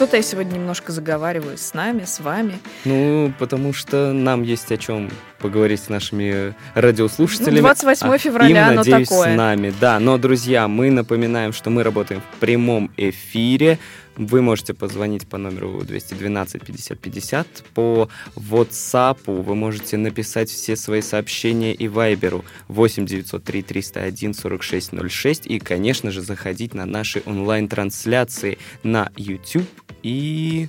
Что-то 0.00 0.16
я 0.16 0.22
сегодня 0.22 0.54
немножко 0.54 0.92
заговариваю 0.92 1.58
с 1.58 1.74
нами, 1.74 2.04
с 2.06 2.20
вами. 2.20 2.58
Ну, 2.86 3.34
потому 3.38 3.74
что 3.74 4.14
нам 4.14 4.42
есть 4.44 4.72
о 4.72 4.78
чем 4.78 5.10
поговорить 5.40 5.80
с 5.80 5.88
нашими 5.88 6.54
радиослушателями. 6.74 7.56
Ну, 7.56 7.62
28 7.62 8.06
а 8.06 8.18
февраля, 8.18 8.48
им, 8.48 8.68
оно 8.68 8.76
надеюсь, 8.76 9.08
такое. 9.08 9.34
с 9.34 9.36
нами. 9.36 9.72
Да, 9.80 9.98
но, 9.98 10.18
друзья, 10.18 10.68
мы 10.68 10.90
напоминаем, 10.90 11.52
что 11.52 11.70
мы 11.70 11.82
работаем 11.82 12.20
в 12.20 12.40
прямом 12.40 12.90
эфире. 12.96 13.78
Вы 14.16 14.42
можете 14.42 14.74
позвонить 14.74 15.26
по 15.26 15.38
номеру 15.38 15.82
212 15.82 16.62
50 16.62 16.98
50, 16.98 17.46
по 17.72 18.10
WhatsApp 18.36 19.18
вы 19.24 19.54
можете 19.54 19.96
написать 19.96 20.50
все 20.50 20.76
свои 20.76 21.00
сообщения 21.00 21.72
и 21.72 21.88
Вайберу 21.88 22.44
8 22.68 23.06
903 23.06 23.62
301 23.62 24.34
46 24.34 24.90
06 25.08 25.46
и, 25.46 25.58
конечно 25.58 26.10
же, 26.10 26.20
заходить 26.20 26.74
на 26.74 26.84
наши 26.84 27.22
онлайн-трансляции 27.24 28.58
на 28.82 29.10
YouTube 29.16 29.68
и 30.02 30.68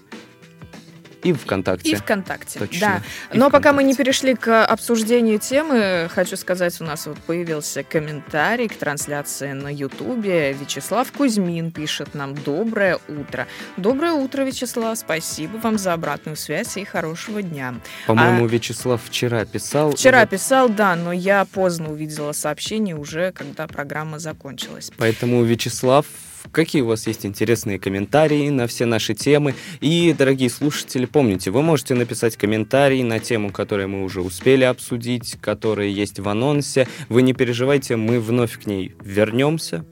и 1.23 1.33
ВКонтакте. 1.33 1.89
И 1.91 1.95
ВКонтакте, 1.95 2.59
Точно. 2.59 2.79
да. 2.79 3.01
И 3.35 3.37
Но 3.37 3.49
пока 3.49 3.73
мы 3.73 3.83
не 3.83 3.93
ВКонтакте. 3.93 4.03
перешли 4.03 4.35
к 4.35 4.65
обсуждению 4.65 5.39
темы, 5.39 6.09
хочу 6.13 6.35
сказать, 6.37 6.79
у 6.81 6.83
нас 6.83 7.05
вот 7.07 7.17
появился 7.19 7.83
комментарий 7.83 8.67
к 8.67 8.75
трансляции 8.75 9.51
на 9.51 9.73
Ютубе. 9.73 10.53
Вячеслав 10.53 11.11
Кузьмин 11.11 11.71
пишет 11.71 12.13
нам 12.15 12.33
«Доброе 12.35 12.97
утро». 13.07 13.47
Доброе 13.77 14.13
утро, 14.13 14.43
Вячеслав. 14.43 14.97
Спасибо 14.97 15.57
вам 15.57 15.77
за 15.77 15.93
обратную 15.93 16.35
связь 16.37 16.77
и 16.77 16.83
хорошего 16.85 17.41
дня. 17.41 17.75
По-моему, 18.07 18.45
А- 18.45 18.47
Вячеслав 18.47 19.01
вчера 19.03 19.45
писал. 19.45 19.91
Вчера 19.91 20.21
Вот 20.21 20.29
писал, 20.29 20.69
да, 20.69 20.95
но 20.95 21.11
я 21.11 21.45
поздно 21.45 21.91
увидела 21.91 22.31
сообщение 22.31 22.95
уже, 22.95 23.31
когда 23.31 23.67
программа 23.67 24.19
закончилась. 24.19 24.91
Поэтому, 24.97 25.43
Вячеслав, 25.43 26.05
какие 26.51 26.81
у 26.81 26.87
вас 26.87 27.07
есть 27.07 27.25
интересные 27.25 27.79
комментарии 27.79 28.49
на 28.49 28.67
все 28.67 28.85
наши 28.85 29.13
темы? 29.13 29.55
И, 29.79 30.13
дорогие 30.17 30.49
слушатели, 30.49 31.05
помните, 31.05 31.51
вы 31.51 31.61
можете 31.61 31.93
написать 31.95 32.37
комментарий 32.37 33.03
на 33.03 33.19
тему, 33.19 33.51
которую 33.51 33.89
мы 33.89 34.03
уже 34.03 34.21
успели 34.21 34.63
обсудить, 34.63 35.37
которая 35.41 35.87
есть 35.87 36.19
в 36.19 36.27
анонсе. 36.27 36.87
Вы 37.09 37.21
не 37.21 37.33
переживайте, 37.33 37.95
мы 37.95 38.19
вновь 38.19 38.59
к 38.59 38.65
ней 38.65 38.95
вернемся. 39.03 39.85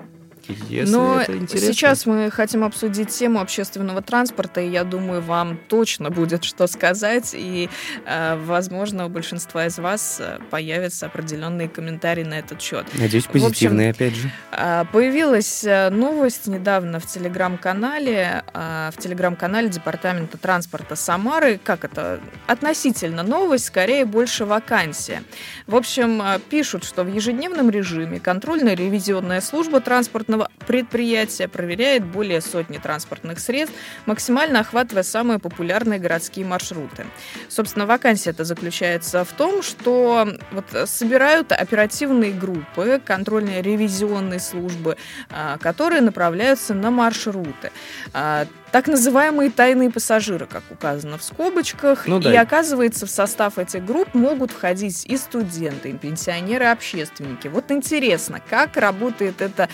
Если 0.70 0.92
Но 0.92 1.22
это 1.22 1.38
интересно. 1.38 1.74
сейчас 1.74 2.06
мы 2.06 2.32
хотим 2.32 2.64
обсудить 2.64 3.10
тему 3.10 3.40
общественного 3.40 4.02
транспорта, 4.02 4.62
и 4.62 4.70
я 4.70 4.84
думаю, 4.84 5.22
вам 5.22 5.60
точно 5.68 6.10
будет 6.10 6.44
что 6.44 6.68
сказать, 6.68 7.32
и, 7.34 7.70
э, 8.06 8.38
возможно, 8.46 9.06
у 9.06 9.10
большинства 9.10 9.66
из 9.68 9.78
вас 9.78 10.18
э, 10.20 10.40
появятся 10.50 11.06
определенные 11.06 11.70
комментарии 11.70 12.24
на 12.24 12.40
этот 12.40 12.62
счет. 12.62 12.86
Надеюсь, 12.94 13.26
В 13.26 13.30
общем, 13.30 13.42
позитивные, 13.42 13.92
опять 13.92 14.16
же. 14.16 14.32
А, 14.52 14.86
Появилась 14.86 15.64
э, 15.64 15.90
новость 15.90 16.48
недавно 16.48 17.00
в 17.00 17.06
телеграм-канале, 17.06 18.44
в 18.54 18.94
телеграм-канале 18.98 19.70
Департамента 19.70 20.38
транспорта 20.38 20.96
Самары. 20.96 21.60
Как 21.64 21.86
это? 21.86 22.20
Относительно 22.48 23.24
новость, 23.24 23.66
скорее 23.66 24.06
больше 24.06 24.46
вакансия. 24.46 25.24
В 25.68 25.76
общем, 25.76 26.22
пишут, 26.50 26.84
что 26.84 27.04
в 27.04 27.14
ежедневном 27.14 27.70
режиме 27.70 28.20
контрольно-ревизионная 28.20 29.42
служба 29.42 29.80
транспортного 29.82 30.39
предприятия 30.68 31.48
проверяет 31.48 32.06
более 32.06 32.42
сотни 32.42 32.78
транспортных 32.78 33.40
средств, 33.40 33.76
максимально 34.06 34.60
охватывая 34.60 35.04
самые 35.04 35.40
популярные 35.40 36.00
городские 36.00 36.46
маршруты. 36.46 37.06
Собственно, 37.48 37.86
вакансия 37.86 38.30
это 38.30 38.44
заключается 38.44 39.24
в 39.24 39.32
том, 39.34 39.62
что 39.64 40.28
вот 40.52 40.66
собирают 40.90 41.52
оперативные 41.52 42.32
группы 42.32 43.02
контрольно-ревизионной 43.04 44.40
службы, 44.40 44.98
а, 45.30 45.58
которые 45.58 46.02
направляются 46.02 46.74
на 46.74 46.92
маршруты. 46.92 47.72
А, 48.14 48.46
Так 48.72 48.88
называемые 48.88 49.50
тайные 49.50 49.90
пассажиры, 49.90 50.46
как 50.46 50.62
указано 50.70 51.18
в 51.18 51.24
скобочках. 51.24 52.06
Ну 52.06 52.20
да. 52.20 52.32
И 52.32 52.36
оказывается, 52.36 53.08
в 53.08 53.10
состав 53.10 53.58
этих 53.58 53.84
групп 53.84 54.14
могут 54.14 54.52
входить 54.52 55.08
и 55.08 55.18
студенты, 55.18 55.90
и 55.90 55.94
пенсионеры, 55.94 56.66
и 56.66 56.68
общественники. 56.68 57.48
Вот 57.48 57.72
интересно, 57.72 58.40
как 58.48 58.78
работает 58.78 59.42
эта 59.42 59.70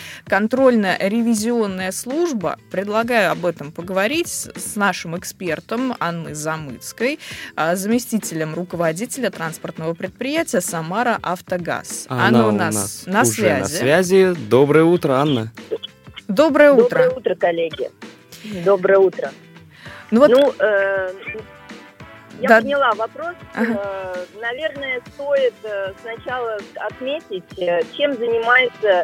контрольно-ревизионная 0.56 1.92
служба? 1.92 2.56
Предлагаю 2.70 3.32
об 3.32 3.44
этом 3.44 3.70
поговорить 3.72 4.28
с 4.28 4.74
нашим 4.76 5.16
экспертом 5.18 5.94
Анной 6.00 6.32
Замыцкой, 6.34 7.18
а, 7.56 7.76
заместителем 7.76 8.54
руководителя 8.54 9.30
транспортного 9.30 9.92
предприятия 9.94 10.60
«Самара 10.62 11.18
Автогаз». 11.22 12.06
Она 12.08 12.48
у 12.48 12.52
нас, 12.52 13.02
на 13.06 13.22
уже 13.22 13.30
связи. 13.30 13.60
на 13.60 13.68
связи. 13.68 14.34
Доброе 14.48 14.84
утро, 14.84 15.14
Анна. 15.14 15.52
Доброе 16.26 16.72
утро. 16.72 16.84
Доброе 17.04 17.10
утро, 17.10 17.34
коллеги. 17.34 17.90
Доброе 18.64 18.98
утро. 18.98 19.30
Ну 20.10 20.20
вот, 20.20 20.30
Ну, 20.30 20.54
э, 20.58 21.12
я 22.40 22.48
Да. 22.48 22.60
поняла 22.60 22.92
вопрос. 22.94 23.34
Ага. 23.54 24.14
Э, 24.14 24.40
наверное, 24.40 25.02
стоит 25.14 25.54
э, 25.64 25.92
сначала 26.00 26.56
отметить, 26.76 27.58
э, 27.58 27.82
чем 27.96 28.14
занимается 28.14 29.02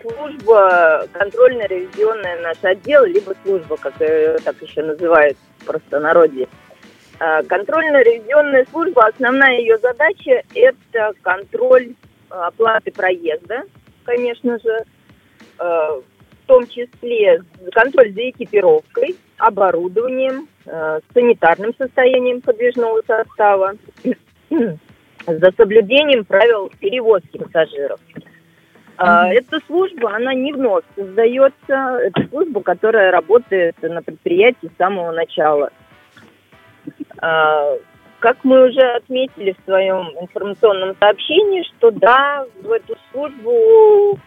служба 0.00 1.06
контрольно-ревизионная 1.12 2.40
наш 2.42 2.58
отдел, 2.62 3.04
либо 3.04 3.34
служба, 3.42 3.76
как 3.76 4.00
ее 4.00 4.38
так 4.38 4.60
еще 4.60 4.82
называют 4.82 5.36
в 5.58 5.64
простонародье. 5.66 6.48
Э, 7.20 7.42
Контрольно-ревизионная 7.42 8.66
служба, 8.70 9.06
основная 9.06 9.58
ее 9.58 9.76
задача– 9.78 10.42
это 10.54 11.12
контроль 11.22 11.90
э, 12.30 12.34
оплаты 12.34 12.90
проезда, 12.90 13.64
конечно 14.04 14.58
же, 14.58 14.84
э, 15.58 15.62
в 15.62 16.46
том 16.46 16.66
числе 16.66 17.42
контроль 17.72 18.12
за 18.12 18.30
экипировкой, 18.30 19.16
оборудованием, 19.38 20.48
санитарным 21.14 21.72
состоянием 21.78 22.40
подвижного 22.40 23.02
состава, 23.06 23.74
за 24.50 25.52
соблюдением 25.56 26.24
правил 26.24 26.70
перевозки 26.80 27.38
пассажиров. 27.38 28.00
А. 29.02 29.32
Эта 29.32 29.60
служба, 29.66 30.14
она 30.14 30.34
не 30.34 30.52
вновь 30.52 30.84
создается, 30.94 31.98
это 32.04 32.28
служба, 32.28 32.60
которая 32.60 33.10
работает 33.10 33.74
на 33.80 34.02
предприятии 34.02 34.70
с 34.74 34.76
самого 34.76 35.10
начала. 35.12 35.70
А, 37.18 37.76
Как 38.18 38.44
мы 38.44 38.68
уже 38.68 38.82
отметили 38.82 39.56
в 39.58 39.64
своем 39.64 40.10
информационном 40.20 40.94
сообщении, 41.00 41.62
что 41.62 41.90
да, 41.90 42.44
в 42.62 42.70
эту 42.70 42.94
службу 43.10 44.18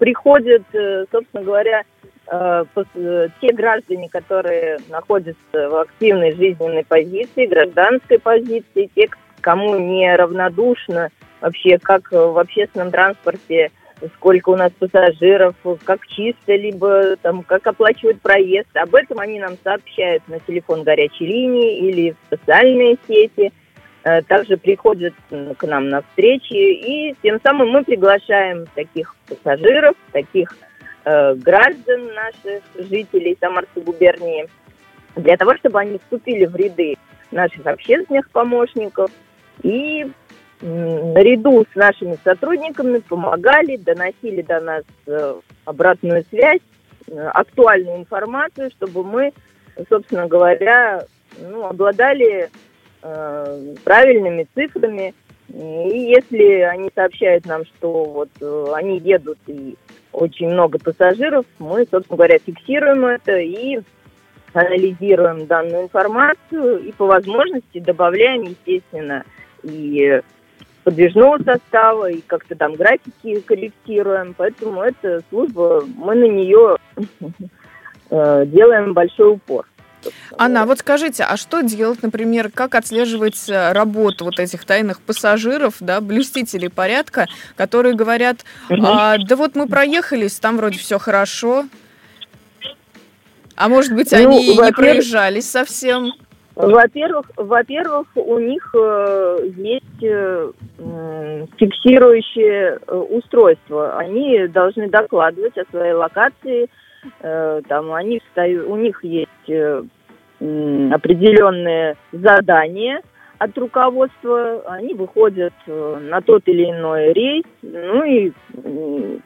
приходят, 0.00 0.64
э, 0.72 1.04
собственно 1.12 1.44
говоря, 1.44 1.84
э, 2.26 2.64
э, 2.96 3.28
те 3.40 3.52
граждане, 3.52 4.08
которые 4.08 4.78
находятся 4.88 5.68
в 5.68 5.76
активной 5.76 6.32
жизненной 6.32 6.84
позиции, 6.84 7.46
гражданской 7.46 8.18
позиции, 8.18 8.90
те, 8.96 9.08
кому 9.40 9.78
не 9.78 10.12
равнодушно 10.16 11.10
вообще, 11.40 11.78
как 11.78 12.10
в 12.10 12.36
общественном 12.36 12.90
транспорте, 12.90 13.70
сколько 14.16 14.50
у 14.50 14.56
нас 14.56 14.72
пассажиров, 14.78 15.54
как 15.84 16.06
чисто, 16.06 16.54
либо 16.54 17.16
там, 17.16 17.42
как 17.42 17.66
оплачивают 17.66 18.20
проезд. 18.20 18.68
Об 18.74 18.94
этом 18.94 19.18
они 19.18 19.38
нам 19.38 19.56
сообщают 19.62 20.26
на 20.28 20.40
телефон 20.40 20.82
горячей 20.82 21.26
линии 21.26 21.78
или 21.88 22.10
в 22.12 22.16
социальные 22.30 22.96
сети. 23.06 23.52
Э, 24.02 24.22
Также 24.22 24.56
приходят 24.56 25.14
к 25.30 25.66
нам 25.66 25.88
на 25.88 26.02
встречи, 26.02 26.54
и 26.54 27.14
тем 27.22 27.38
самым 27.42 27.70
мы 27.70 27.84
приглашаем 27.84 28.66
таких 28.74 29.14
пассажиров, 29.28 29.94
таких 30.12 30.56
э, 31.04 31.34
граждан 31.34 32.14
наших, 32.14 32.62
жителей 32.76 33.36
Самарской 33.40 33.82
губернии, 33.82 34.48
для 35.16 35.36
того, 35.36 35.56
чтобы 35.56 35.80
они 35.80 35.98
вступили 35.98 36.46
в 36.46 36.56
ряды 36.56 36.96
наших 37.30 37.66
общественных 37.66 38.30
помощников 38.30 39.10
и 39.62 40.10
наряду 40.62 41.64
с 41.72 41.74
нашими 41.74 42.18
сотрудниками 42.22 42.98
помогали, 42.98 43.76
доносили 43.76 44.42
до 44.42 44.60
нас 44.60 44.84
э, 45.06 45.34
обратную 45.64 46.24
связь, 46.28 46.60
э, 47.06 47.18
актуальную 47.18 47.98
информацию, 47.98 48.70
чтобы 48.70 49.04
мы, 49.04 49.32
собственно 49.88 50.26
говоря, 50.26 51.04
ну, 51.38 51.64
обладали 51.64 52.50
э, 53.02 53.74
правильными 53.84 54.46
цифрами. 54.54 55.14
И 55.48 56.14
если 56.16 56.60
они 56.60 56.90
сообщают 56.94 57.46
нам, 57.46 57.64
что 57.64 58.04
вот 58.04 58.30
э, 58.40 58.72
они 58.74 58.98
едут 58.98 59.38
и 59.46 59.76
очень 60.12 60.48
много 60.48 60.78
пассажиров, 60.78 61.46
мы, 61.58 61.86
собственно 61.90 62.16
говоря, 62.16 62.38
фиксируем 62.38 63.06
это 63.06 63.38
и 63.38 63.80
анализируем 64.52 65.46
данную 65.46 65.84
информацию 65.84 66.84
и 66.84 66.92
по 66.92 67.06
возможности 67.06 67.78
добавляем, 67.78 68.42
естественно, 68.42 69.24
и 69.62 70.20
подвижного 70.90 71.38
состава, 71.44 72.10
и 72.10 72.20
как-то 72.20 72.56
там 72.56 72.74
графики 72.74 73.40
корректируем. 73.40 74.34
Поэтому 74.36 74.82
эта 74.82 75.22
служба, 75.30 75.84
мы 75.96 76.16
на 76.16 76.24
нее 76.24 76.76
э, 78.10 78.46
делаем 78.46 78.92
большой 78.92 79.34
упор. 79.34 79.66
Анна, 80.36 80.64
вот 80.66 80.78
скажите, 80.78 81.24
а 81.24 81.36
что 81.36 81.60
делать, 81.60 82.02
например, 82.02 82.50
как 82.52 82.74
отслеживать 82.74 83.48
э, 83.48 83.72
работу 83.72 84.24
вот 84.24 84.40
этих 84.40 84.64
тайных 84.64 85.00
пассажиров, 85.00 85.74
да, 85.78 86.00
блюстителей 86.00 86.70
порядка, 86.70 87.28
которые 87.54 87.94
говорят, 87.94 88.38
а, 88.68 89.18
да 89.18 89.36
вот 89.36 89.54
мы 89.54 89.68
проехались, 89.68 90.40
там 90.40 90.56
вроде 90.56 90.78
все 90.78 90.98
хорошо, 90.98 91.66
а 93.54 93.68
может 93.68 93.94
быть, 93.94 94.10
ну, 94.10 94.18
они 94.18 94.56
не 94.56 94.72
проезжались 94.72 95.48
совсем? 95.48 96.14
Во-первых, 96.56 97.26
во-первых, 97.36 98.08
у 98.16 98.38
них 98.38 98.74
э, 98.74 99.38
есть 99.56 100.02
э, 100.02 100.50
фиксирующее 101.58 102.78
э, 102.86 102.96
устройство. 102.96 103.96
Они 103.96 104.46
должны 104.48 104.88
докладывать 104.88 105.56
о 105.56 105.64
своей 105.70 105.92
локации. 105.92 106.68
Э, 107.20 107.60
там 107.68 107.92
они 107.92 108.20
встают, 108.20 108.68
у 108.68 108.76
них 108.76 109.02
есть 109.04 109.48
э, 109.48 109.82
определенные 110.40 111.96
задания 112.12 113.00
от 113.38 113.56
руководства. 113.56 114.62
Они 114.66 114.92
выходят 114.94 115.54
э, 115.66 115.98
на 116.00 116.20
тот 116.20 116.42
или 116.46 116.64
иной 116.64 117.12
рейс, 117.12 117.44
ну 117.62 118.04
и 118.04 118.32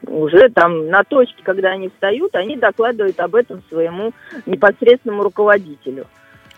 уже 0.07 0.49
там 0.49 0.89
на 0.89 1.03
точке, 1.03 1.43
когда 1.43 1.71
они 1.71 1.89
встают, 1.89 2.35
они 2.35 2.55
докладывают 2.55 3.19
об 3.19 3.35
этом 3.35 3.63
своему 3.69 4.13
непосредственному 4.45 5.23
руководителю. 5.23 6.05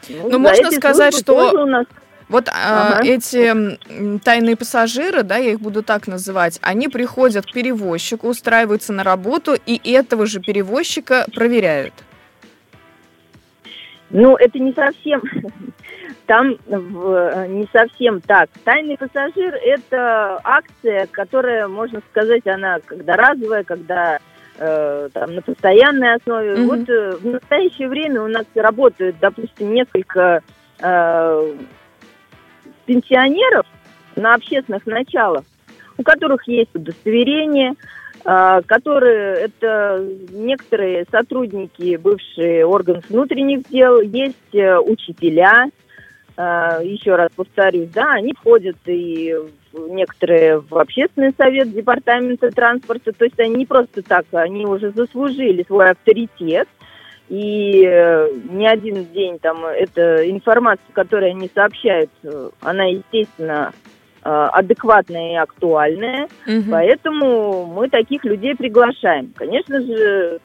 Ну, 0.09 0.29
ну 0.29 0.39
можно 0.39 0.71
сказать, 0.71 1.17
что 1.17 1.51
у 1.63 1.65
нас... 1.65 1.85
вот 2.29 2.49
а, 2.49 2.97
ага. 2.97 3.07
эти 3.07 4.19
тайные 4.23 4.55
пассажиры, 4.55 5.23
да, 5.23 5.37
я 5.37 5.51
их 5.51 5.59
буду 5.59 5.83
так 5.83 6.07
называть, 6.07 6.59
они 6.61 6.87
приходят 6.87 7.45
к 7.45 7.51
перевозчику, 7.51 8.27
устраиваются 8.27 8.93
на 8.93 9.03
работу, 9.03 9.55
и 9.65 9.79
этого 9.91 10.25
же 10.25 10.39
перевозчика 10.39 11.25
проверяют. 11.33 11.93
Ну, 14.09 14.35
это 14.35 14.57
не 14.57 14.73
совсем, 14.73 15.21
там 16.25 16.51
не 16.69 17.67
совсем 17.71 18.21
так. 18.21 18.49
Тайный 18.63 18.97
пассажир– 18.97 19.53
это 19.63 20.39
акция, 20.43 21.07
которая, 21.07 21.67
можно 21.67 22.01
сказать, 22.11 22.47
она 22.47 22.79
когда 22.85 23.15
разовая, 23.15 23.63
когда 23.63 24.19
Э, 24.59 25.09
там, 25.13 25.35
на 25.35 25.41
постоянной 25.43 26.15
основе. 26.15 26.53
Mm-hmm. 26.53 26.65
Вот 26.65 26.89
э, 26.89 27.11
в 27.17 27.25
настоящее 27.27 27.87
время 27.89 28.23
у 28.23 28.27
нас 28.27 28.45
работают, 28.55 29.17
допустим, 29.21 29.71
несколько 29.71 30.41
э, 30.79 31.53
пенсионеров 32.87 33.67
на 34.15 34.33
общественных 34.33 34.87
началах, 34.87 35.43
у 35.99 36.01
которых 36.01 36.47
есть 36.47 36.73
удостоверение, 36.73 37.73
э, 38.25 38.61
которые 38.65 39.41
это 39.41 40.03
некоторые 40.31 41.05
сотрудники 41.11 41.95
бывшие 41.97 42.65
органов 42.65 43.05
внутренних 43.09 43.69
дел, 43.69 44.01
есть 44.01 44.55
э, 44.55 44.79
учителя, 44.79 45.69
э, 46.35 46.79
еще 46.83 47.15
раз 47.15 47.29
повторюсь, 47.35 47.89
да, 47.89 48.13
они 48.13 48.33
входят 48.33 48.77
и 48.85 49.35
некоторые 49.89 50.59
в 50.59 50.77
общественный 50.77 51.33
совет 51.37 51.71
департамента 51.73 52.49
транспорта. 52.51 53.11
То 53.11 53.25
есть 53.25 53.39
они 53.39 53.55
не 53.55 53.65
просто 53.65 54.01
так, 54.01 54.25
они 54.31 54.65
уже 54.65 54.91
заслужили 54.91 55.63
свой 55.63 55.91
авторитет. 55.91 56.67
И 57.29 57.83
э, 57.85 58.29
ни 58.49 58.65
один 58.65 59.05
день 59.11 59.37
там 59.39 59.65
эта 59.65 60.29
информация, 60.29 60.85
которую 60.93 61.31
они 61.31 61.51
сообщают, 61.53 62.09
э, 62.23 62.49
она, 62.61 62.85
естественно, 62.85 63.73
э, 64.23 64.29
адекватная 64.29 65.33
и 65.33 65.35
актуальная. 65.35 66.29
Угу. 66.47 66.71
Поэтому 66.71 67.65
мы 67.65 67.89
таких 67.89 68.23
людей 68.23 68.55
приглашаем. 68.55 69.33
Конечно 69.35 69.81
же, 69.81 70.39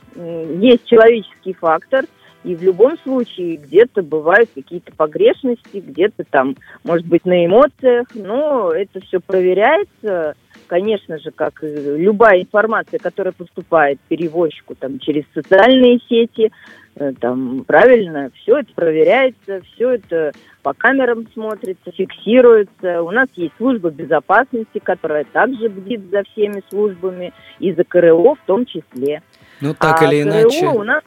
есть 0.59 0.85
человеческий 0.87 1.55
фактор– 1.55 2.05
и 2.45 2.55
в 2.55 2.63
любом 2.63 2.99
случае 2.99 3.57
где-то 3.57 4.03
бывают 4.03 4.51
какие-то 4.55 4.93
погрешности, 4.93 5.79
где-то 5.79 6.25
там, 6.31 6.57
может 6.85 7.07
быть, 7.07 7.25
на 7.25 7.45
эмоциях, 7.45 8.09
но 8.15 8.73
это 8.73 9.01
все 9.01 9.21
проверяется, 9.21 10.35
конечно 10.67 11.19
же, 11.19 11.31
как 11.31 11.59
любая 11.63 12.41
информация, 12.41 12.99
которая 12.99 13.33
поступает 13.33 14.01
перевозчику 14.09 14.75
там, 14.75 14.99
через 14.99 15.25
социальные 15.35 16.01
сети, 16.09 16.51
э, 16.97 17.13
там, 17.21 17.65
правильно, 17.65 18.31
все 18.35 18.59
это 18.59 18.73
проверяется, 18.75 19.61
все 19.75 19.91
это 19.91 20.33
по 20.63 20.73
камерам 20.73 21.27
смотрится, 21.33 21.91
фиксируется. 21.93 23.03
У 23.03 23.11
нас 23.11 23.29
есть 23.35 23.53
служба 23.57 23.91
безопасности, 23.91 24.79
которая 24.83 25.25
также 25.25 25.69
бдит 25.69 26.11
за 26.11 26.23
всеми 26.25 26.63
службами, 26.71 27.33
и 27.59 27.73
за 27.73 27.85
КРО 27.85 28.35
в 28.35 28.47
том 28.47 28.65
числе. 28.67 29.23
Ну, 29.61 29.75
так 29.75 30.03
а 30.03 30.07
или 30.07 30.23
иначе... 30.23 30.67
у 30.67 30.83
нас 30.83 31.03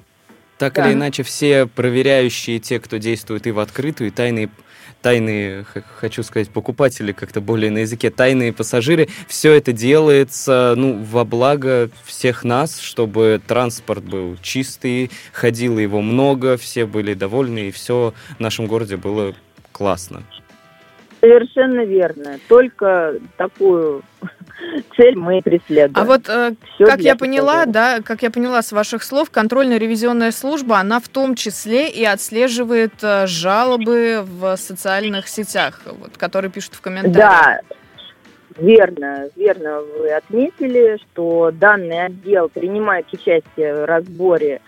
так 0.58 0.76
да. 0.76 0.88
или 0.88 0.94
иначе, 0.94 1.24
все 1.24 1.66
проверяющие, 1.66 2.60
те, 2.60 2.80
кто 2.80 2.98
действует 2.98 3.48
и 3.48 3.52
в 3.52 3.60
открытую, 3.60 4.10
и 4.10 4.12
тайные 4.12 4.50
тайные, 5.02 5.66
хочу 6.00 6.24
сказать, 6.24 6.50
покупатели, 6.50 7.12
как-то 7.12 7.40
более 7.40 7.70
на 7.70 7.80
языке, 7.80 8.10
тайные 8.10 8.52
пассажиры, 8.52 9.08
все 9.28 9.54
это 9.54 9.72
делается, 9.72 10.74
ну, 10.76 11.00
во 11.04 11.24
благо 11.26 11.92
всех 12.06 12.44
нас, 12.44 12.80
чтобы 12.80 13.40
транспорт 13.46 14.04
был 14.04 14.36
чистый, 14.42 15.12
ходило 15.32 15.78
его 15.78 16.02
много, 16.02 16.58
все 16.58 16.88
были 16.88 17.14
довольны, 17.14 17.68
и 17.68 17.72
все 17.72 18.16
в 18.38 18.40
нашем 18.40 18.66
городе 18.66 18.98
было 18.98 19.36
классно. 19.72 20.24
Совершенно 21.22 21.86
верно. 21.86 22.40
Только 22.48 23.20
такую 23.38 24.02
цель 24.96 25.16
мы 25.16 25.42
преследуем. 25.42 25.94
А 25.96 26.04
вот 26.04 26.30
э, 26.30 26.54
как 26.80 27.00
я 27.02 27.16
поняла, 27.16 27.66
да, 27.66 28.02
как 28.02 28.22
я 28.24 28.32
поняла 28.32 28.62
с 28.62 28.72
ваших 28.72 29.04
слов, 29.04 29.30
контрольно-ревизионная 29.32 30.32
служба, 30.32 30.80
она 30.80 31.00
в 31.00 31.08
том 31.08 31.36
числе 31.36 31.90
и 31.90 32.04
отслеживает 32.04 32.94
э, 33.02 33.28
жалобы 33.28 34.24
в 34.26 34.56
социальных 34.58 35.28
сетях, 35.28 35.82
вот, 35.86 36.18
которые 36.18 36.52
пишут 36.52 36.76
в 36.76 36.82
комментариях. 36.82 37.16
Да, 37.16 37.60
Верно, 38.58 39.28
верно 39.36 39.82
вы 39.82 40.14
отметили, 40.14 40.98
что 40.98 41.52
данный 41.52 42.06
отдел 42.06 42.48
принимает 42.48 43.06
участие 43.12 43.76
в 43.76 43.86
разборе 43.86 44.62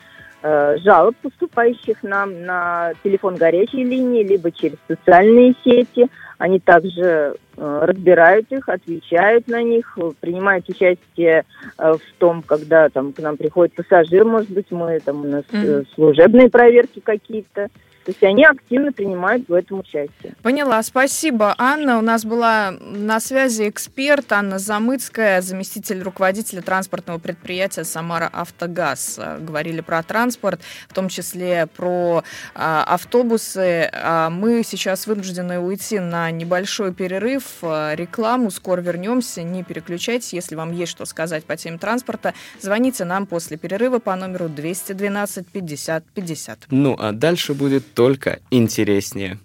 жалоб, 0.83 1.15
поступающих 1.21 2.03
нам 2.03 2.43
на 2.43 2.93
телефон 3.03 3.35
горячей 3.35 3.83
линии, 3.83 4.23
либо 4.23 4.51
через 4.51 4.77
социальные 4.87 5.55
сети. 5.63 6.07
Они 6.37 6.59
также 6.59 7.35
э, 7.57 7.79
разбирают 7.83 8.51
их, 8.51 8.69
отвечают 8.69 9.47
на 9.47 9.63
них, 9.63 9.97
принимают 10.19 10.69
участие 10.69 11.43
э, 11.77 11.93
в 11.93 12.19
том, 12.19 12.43
когда 12.43 12.89
там 12.89 13.11
к 13.11 13.19
нам 13.19 13.37
приходит 13.37 13.73
пассажир, 13.73 14.23
может 14.23 14.51
быть, 14.51 14.69
мы 14.69 14.99
там 14.99 15.21
у 15.21 15.27
нас 15.27 15.43
mm-hmm. 15.51 15.87
служебные 15.95 16.49
проверки 16.49 16.99
какие-то. 16.99 17.69
То 18.07 18.11
есть 18.11 18.23
они 18.23 18.45
активно 18.45 18.93
принимают 18.93 19.49
в 19.49 19.53
этом 19.53 19.79
участие. 19.79 20.33
Поняла. 20.41 20.81
Спасибо, 20.81 21.53
Анна. 21.57 21.97
У 21.97 22.01
нас 22.01 22.23
была 22.23 22.71
на 22.71 23.19
связи 23.19 23.67
эксперт 23.67 24.31
Анна 24.31 24.59
Замыцкая, 24.59 25.41
заместитель 25.41 26.01
руководителя 26.01 26.61
транспортного 26.61 27.17
предприятия 27.17 27.83
«Самара 27.83 28.29
Автогаз». 28.31 29.19
Говорили 29.41 29.81
про 29.81 30.03
транспорт, 30.03 30.61
в 30.87 30.93
том 30.93 31.09
числе 31.09 31.67
про 31.67 32.23
а, 32.55 32.85
автобусы. 32.85 33.89
А 33.91 34.29
мы 34.29 34.63
сейчас 34.63 35.05
вынуждены 35.05 35.59
уйти 35.59 35.99
на 35.99 36.31
небольшой 36.31 36.93
перерыв, 36.93 37.57
а, 37.61 37.93
рекламу. 37.93 38.51
Скоро 38.51 38.79
вернемся. 38.79 39.43
Не 39.43 39.65
переключайтесь. 39.65 40.31
Если 40.31 40.55
вам 40.55 40.71
есть 40.71 40.93
что 40.93 41.03
сказать 41.03 41.43
по 41.43 41.57
теме 41.57 41.77
транспорта, 41.77 42.33
звоните 42.61 43.03
нам 43.03 43.25
после 43.25 43.57
перерыва 43.57 43.99
по 43.99 44.15
номеру 44.15 44.47
212 44.47 45.45
50 45.45 46.05
50. 46.05 46.59
Ну, 46.71 46.95
а 46.97 47.11
дальше 47.11 47.53
будет 47.53 47.96
только 47.97 48.41
интереснее. 48.51 49.39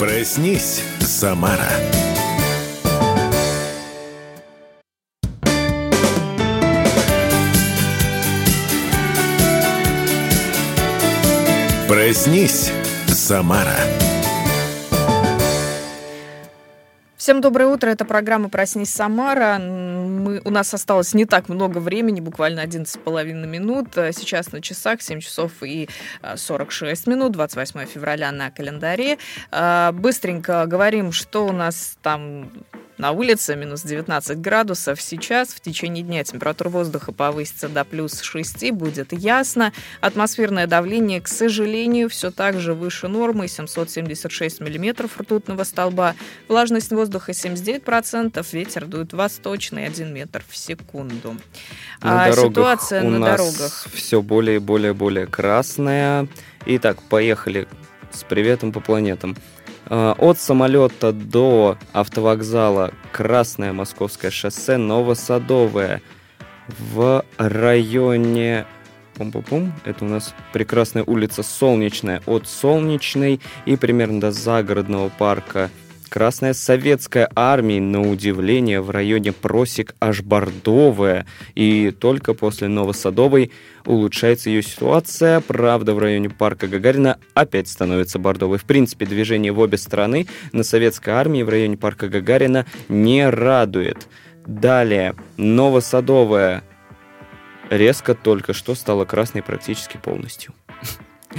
Проснись, 0.00 0.82
Самара. 0.98 1.70
Проснись, 11.86 12.72
Самара. 13.06 13.76
Всем 17.16 17.40
доброе 17.40 17.66
утро. 17.66 17.90
Это 17.90 18.04
программа 18.04 18.48
«Проснись, 18.48 18.90
Самара». 18.90 19.58
Мы, 20.26 20.40
у 20.44 20.50
нас 20.50 20.74
осталось 20.74 21.14
не 21.14 21.24
так 21.24 21.48
много 21.48 21.78
времени, 21.78 22.18
буквально 22.18 22.60
11,5 22.64 23.46
минут. 23.46 23.90
Сейчас 23.94 24.50
на 24.50 24.60
часах 24.60 25.00
7 25.00 25.20
часов 25.20 25.62
и 25.62 25.88
46 26.34 27.06
минут, 27.06 27.30
28 27.32 27.86
февраля 27.86 28.32
на 28.32 28.50
календаре. 28.50 29.18
А, 29.52 29.92
быстренько 29.92 30.66
говорим, 30.66 31.12
что 31.12 31.46
у 31.46 31.52
нас 31.52 31.96
там 32.02 32.50
на 32.98 33.12
улице 33.12 33.56
минус 33.56 33.82
19 33.82 34.38
градусов. 34.38 35.00
Сейчас 35.00 35.48
в 35.48 35.60
течение 35.60 36.02
дня 36.02 36.24
температура 36.24 36.68
воздуха 36.68 37.12
повысится 37.12 37.68
до 37.68 37.84
плюс 37.84 38.20
6, 38.20 38.72
будет 38.72 39.12
ясно. 39.12 39.72
Атмосферное 40.00 40.66
давление, 40.66 41.20
к 41.20 41.28
сожалению, 41.28 42.08
все 42.08 42.30
так 42.30 42.58
же 42.60 42.74
выше 42.74 43.08
нормы, 43.08 43.48
776 43.48 44.60
миллиметров 44.60 45.18
ртутного 45.18 45.64
столба. 45.64 46.14
Влажность 46.48 46.90
воздуха 46.90 47.32
79%, 47.32 48.46
ветер 48.52 48.86
дует 48.86 49.12
восточный 49.12 49.86
1 49.86 50.12
метр 50.12 50.42
в 50.48 50.56
секунду. 50.56 51.36
На 52.02 52.24
а 52.24 52.30
дорогах 52.30 52.50
ситуация 52.50 53.02
у 53.02 53.10
на 53.10 53.18
нас 53.18 53.40
дорогах. 53.40 53.86
все 53.92 54.22
более 54.22 54.56
и 54.56 54.60
более 54.60 54.94
более 54.94 55.26
красная. 55.26 56.28
Итак, 56.64 57.02
поехали 57.02 57.68
с 58.12 58.24
приветом 58.24 58.72
по 58.72 58.80
планетам. 58.80 59.36
Э, 59.88 60.14
От 60.18 60.38
самолета 60.38 61.12
до 61.12 61.78
автовокзала 61.92 62.92
Красное 63.12 63.72
Московское 63.72 64.30
шоссе, 64.30 64.76
Новосадовое. 64.76 66.02
В 66.68 67.24
районе... 67.38 68.66
Пум-пум-пум. 69.14 69.72
Это 69.86 70.04
у 70.04 70.08
нас 70.08 70.34
прекрасная 70.52 71.02
улица 71.02 71.42
Солнечная. 71.42 72.20
От 72.26 72.46
Солнечной 72.46 73.40
и 73.64 73.76
примерно 73.76 74.20
до 74.20 74.30
загородного 74.30 75.08
парка 75.08 75.70
Красная 76.08 76.54
советская 76.54 77.28
армия, 77.34 77.80
на 77.80 78.00
удивление, 78.00 78.80
в 78.80 78.90
районе 78.90 79.32
просек 79.32 79.94
аж 80.00 80.22
бордовая. 80.22 81.26
И 81.54 81.90
только 81.90 82.32
после 82.32 82.68
Новосадовой 82.68 83.52
улучшается 83.84 84.50
ее 84.50 84.62
ситуация. 84.62 85.40
Правда, 85.40 85.94
в 85.94 85.98
районе 85.98 86.30
парка 86.30 86.68
Гагарина 86.68 87.18
опять 87.34 87.68
становится 87.68 88.18
бордовой. 88.18 88.58
В 88.58 88.64
принципе, 88.64 89.04
движение 89.04 89.52
в 89.52 89.58
обе 89.58 89.78
стороны 89.78 90.26
на 90.52 90.62
советской 90.62 91.10
армии 91.10 91.42
в 91.42 91.48
районе 91.48 91.76
парка 91.76 92.08
Гагарина 92.08 92.66
не 92.88 93.28
радует. 93.28 94.06
Далее, 94.46 95.14
Новосадовая 95.36 96.62
резко 97.68 98.14
только 98.14 98.52
что 98.52 98.76
стала 98.76 99.04
красной 99.04 99.42
практически 99.42 99.96
полностью. 99.96 100.54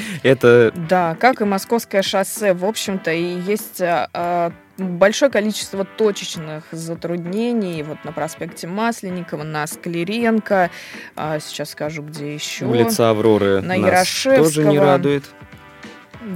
Это 0.24 0.72
Да, 0.90 1.16
как 1.20 1.42
и 1.42 1.46
Московское 1.46 2.02
шоссе, 2.02 2.54
в 2.54 2.66
общем-то, 2.66 3.12
и 3.12 3.40
есть 3.42 3.82
а, 3.82 4.10
а, 4.14 4.52
большое 4.78 5.32
количество 5.32 5.86
точечных 5.86 6.66
затруднений. 6.72 7.84
Вот 7.84 8.04
на 8.04 8.12
проспекте 8.12 8.68
Масленникова, 8.68 9.44
на 9.44 9.66
Склеренко. 9.68 10.70
А, 11.16 11.40
сейчас 11.40 11.72
скажу, 11.72 12.04
где 12.04 12.34
еще. 12.34 12.66
улица 12.66 13.10
Авроры 13.10 13.62
на 13.62 13.78
нас 13.78 14.08
тоже 14.08 14.64
не 14.64 14.76
Ярошевского. 14.76 14.86
радует. 14.86 15.24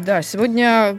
Да, 0.05 0.21
сегодня 0.21 0.97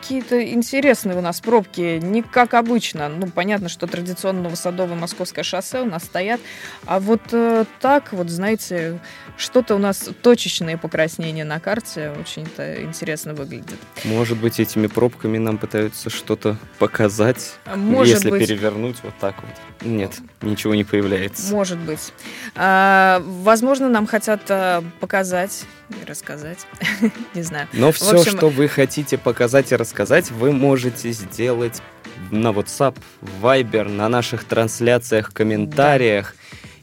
какие-то 0.00 0.42
интересные 0.52 1.16
у 1.16 1.20
нас 1.20 1.40
пробки, 1.40 1.98
не 2.02 2.22
как 2.22 2.54
обычно. 2.54 3.08
Ну, 3.08 3.26
понятно, 3.28 3.68
что 3.68 3.86
традиционно 3.86 4.42
Новосадово 4.42 4.94
Московское 4.94 5.44
шоссе 5.44 5.80
у 5.82 5.84
нас 5.84 6.04
стоят. 6.04 6.40
А 6.86 7.00
вот 7.00 7.20
э, 7.32 7.64
так, 7.80 8.12
вот, 8.12 8.30
знаете, 8.30 8.98
что-то 9.36 9.74
у 9.74 9.78
нас 9.78 10.08
точечные 10.22 10.78
покраснения 10.78 11.44
на 11.44 11.60
карте 11.60 12.12
очень-то 12.18 12.82
интересно 12.82 13.34
выглядит. 13.34 13.78
Может 14.04 14.38
быть, 14.38 14.58
этими 14.58 14.86
пробками 14.86 15.38
нам 15.38 15.58
пытаются 15.58 16.10
что-то 16.10 16.56
показать, 16.78 17.52
Может 17.74 18.14
если 18.16 18.30
быть, 18.30 18.46
перевернуть 18.46 18.96
вот 19.02 19.14
так 19.20 19.34
вот. 19.42 19.86
Нет, 19.86 20.12
ничего 20.42 20.74
не 20.74 20.84
появляется. 20.84 21.52
может 21.52 21.78
быть. 21.78 22.12
А, 22.54 23.22
возможно, 23.24 23.88
нам 23.88 24.06
хотят 24.06 24.42
а, 24.50 24.82
показать 25.00 25.64
и 25.90 26.04
рассказать. 26.04 26.66
Не 27.34 27.42
знаю. 27.42 27.66
Но 27.72 27.90
все, 27.92 28.18
общем- 28.18 28.36
что 28.36 28.48
вы 28.48 28.68
хотите 28.68 29.16
показать 29.18 29.72
и 29.72 29.76
рассказать, 29.76 29.89
вы 30.30 30.52
можете 30.52 31.12
сделать 31.12 31.82
на 32.30 32.48
WhatsApp, 32.48 32.96
Viber, 33.42 33.88
на 33.88 34.08
наших 34.08 34.44
трансляциях, 34.44 35.32
комментариях. 35.32 36.34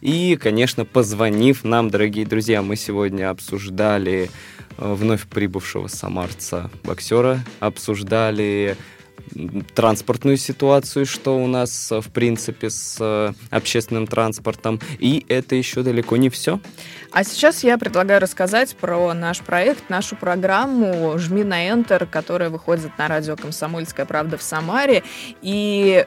И, 0.01 0.37
конечно, 0.41 0.85
позвонив 0.85 1.63
нам, 1.63 1.89
дорогие 1.89 2.25
друзья, 2.25 2.61
мы 2.61 2.75
сегодня 2.75 3.29
обсуждали 3.29 4.29
э, 4.77 4.93
вновь 4.93 5.27
прибывшего 5.27 5.87
самарца 5.87 6.69
боксера, 6.83 7.39
обсуждали 7.59 8.77
транспортную 9.73 10.37
ситуацию, 10.37 11.05
что 11.05 11.37
у 11.37 11.47
нас, 11.47 11.91
э, 11.91 12.01
в 12.01 12.09
принципе, 12.09 12.69
с 12.69 12.97
э, 12.99 13.33
общественным 13.49 14.07
транспортом. 14.07 14.79
И 14.99 15.25
это 15.27 15.55
еще 15.55 15.83
далеко 15.83 16.17
не 16.17 16.29
все. 16.29 16.59
А 17.11 17.23
сейчас 17.23 17.63
я 17.63 17.77
предлагаю 17.77 18.19
рассказать 18.19 18.75
про 18.75 19.13
наш 19.13 19.39
проект, 19.39 19.89
нашу 19.89 20.15
программу 20.15 21.17
«Жми 21.17 21.43
на 21.43 21.67
Enter», 21.67 22.05
которая 22.05 22.49
выходит 22.49 22.97
на 22.97 23.07
радио 23.07 23.35
«Комсомольская 23.35 24.05
правда» 24.05 24.37
в 24.37 24.43
Самаре. 24.43 25.03
И 25.41 26.05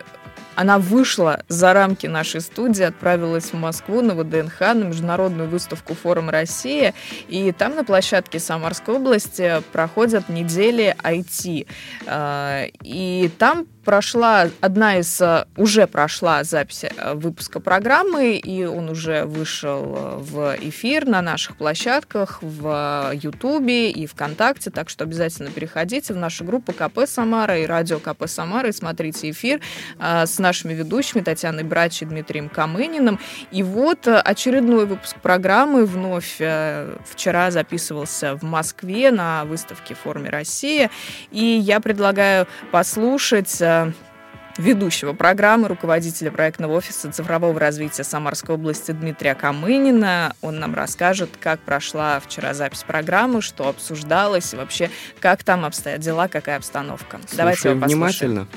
она 0.55 0.79
вышла 0.79 1.43
за 1.49 1.73
рамки 1.73 2.07
нашей 2.07 2.41
студии, 2.41 2.83
отправилась 2.83 3.53
в 3.53 3.55
Москву 3.55 4.01
на 4.03 4.15
ВДНХ, 4.15 4.61
на 4.61 4.85
международную 4.85 5.49
выставку 5.49 5.95
«Форум 5.95 6.31
Россия». 6.31 6.95
И 7.29 7.53
там 7.53 7.77
на 7.77 7.85
площадке 7.85 8.39
Самарской 8.39 8.97
области 8.97 9.63
проходят 9.73 10.29
недели 10.29 10.95
IT. 11.03 11.67
Э, 12.07 12.67
И 12.83 13.31
там 13.39 13.67
прошла 13.91 14.47
одна 14.61 14.99
из 14.99 15.21
э, 15.21 15.47
уже 15.57 15.89
прошла 15.89 16.45
запись 16.45 16.85
э, 16.85 17.15
выпуска 17.15 17.59
программы, 17.59 18.37
и 18.37 18.65
он 18.65 18.89
уже 18.89 19.25
вышел 19.25 19.83
э, 19.97 20.17
в 20.19 20.57
эфир 20.61 21.07
на 21.07 21.21
наших 21.23 21.57
площадках 21.57 22.39
в 22.41 23.11
Ютубе 23.15 23.91
и 23.91 24.07
ВКонтакте, 24.07 24.71
так 24.71 24.91
что 24.91 25.03
обязательно 25.03 25.51
переходите 25.51 26.15
в 26.15 26.17
нашу 26.17 26.45
группу 26.45 26.73
КП 26.73 27.01
Самара 27.05 27.59
и 27.59 27.67
радио 27.67 27.99
КП 27.99 28.29
Самара 28.29 28.69
и 28.69 28.73
смотрите 28.73 29.29
эфир 29.31 29.61
с 29.99 30.39
нашими 30.39 30.73
ведущими 30.73 31.23
Татьяной 31.23 31.65
Брач 31.65 32.03
и 32.03 32.05
Дмитрием 32.05 32.49
Камыниным. 32.49 33.19
И 33.51 33.65
вот 33.65 34.07
очередной 34.07 34.87
выпуск 34.87 35.17
программы 35.17 35.85
вновь 35.85 36.37
вчера 36.37 37.51
записывался 37.51 38.37
в 38.37 38.45
Москве 38.45 39.11
на 39.11 39.45
выставке 39.47 39.95
форме 39.95 40.31
Россия. 40.31 40.91
И 41.33 41.45
я 41.45 41.81
предлагаю 41.81 42.47
послушать 42.71 43.61
э, 43.89 43.93
ведущего 44.61 45.13
программы, 45.13 45.69
руководителя 45.69 46.31
проектного 46.31 46.73
офиса 46.75 47.11
цифрового 47.13 47.59
развития 47.59 48.05
Самарской 48.05 48.55
области 48.55 48.93
Дмитрия 48.93 49.35
Камынина. 49.35 50.35
Он 50.43 50.59
нам 50.59 50.75
расскажет, 50.75 51.31
как 51.41 51.61
прошла 51.61 52.21
вчера 52.21 52.55
запись 52.55 52.83
программы, 52.83 53.43
что 53.43 53.69
обсуждалось 53.69 54.53
и 54.53 54.57
вообще, 54.57 54.91
как 55.21 55.45
там 55.45 55.65
обстоят 55.65 56.01
дела, 56.01 56.29
какая 56.29 56.57
обстановка. 56.57 57.21
Давайте 57.37 57.61
Слушаем 57.63 57.77
его 57.79 57.87
послушаем. 57.87 58.31
внимательно. 58.33 58.49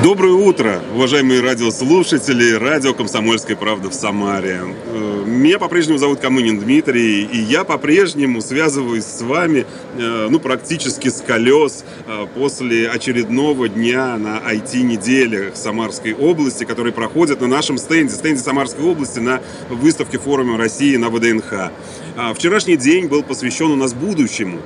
Доброе 0.00 0.32
утро, 0.32 0.80
уважаемые 0.94 1.42
радиослушатели, 1.42 2.54
радио 2.54 2.94
«Комсомольская 2.94 3.56
правда» 3.56 3.90
в 3.90 3.94
Самаре. 3.94 4.62
Э, 4.86 5.24
Меня 5.26 5.58
по-прежнему 5.58 5.98
зовут 5.98 6.18
Камынин 6.18 6.58
Дмитрий, 6.58 7.24
и 7.24 7.36
я 7.36 7.62
по-прежнему 7.62 8.40
связываюсь 8.40 9.04
с 9.04 9.20
вами, 9.20 9.66
э, 9.98 10.28
ну, 10.30 10.40
практически 10.40 11.08
с 11.08 11.20
колес 11.20 11.84
э, 12.06 12.26
после 12.34 12.88
очередного 12.88 13.68
дня 13.68 14.16
на 14.16 14.38
IT-неделе 14.38 15.52
Самарской 15.54 16.14
области, 16.14 16.64
которые 16.64 16.94
проходят 16.94 17.42
на 17.42 17.46
нашем 17.46 17.76
стенде, 17.76 18.14
стенде 18.14 18.40
Самарской 18.40 18.84
области 18.84 19.18
на 19.18 19.42
выставке 19.68 20.18
форума 20.18 20.56
России 20.56 20.96
на 20.96 21.10
ВДНХ. 21.10 21.70
А 22.16 22.32
Вчерашний 22.34 22.76
день 22.76 23.08
был 23.08 23.22
посвящен 23.22 23.70
у 23.70 23.76
нас 23.76 23.92
будущему. 23.92 24.58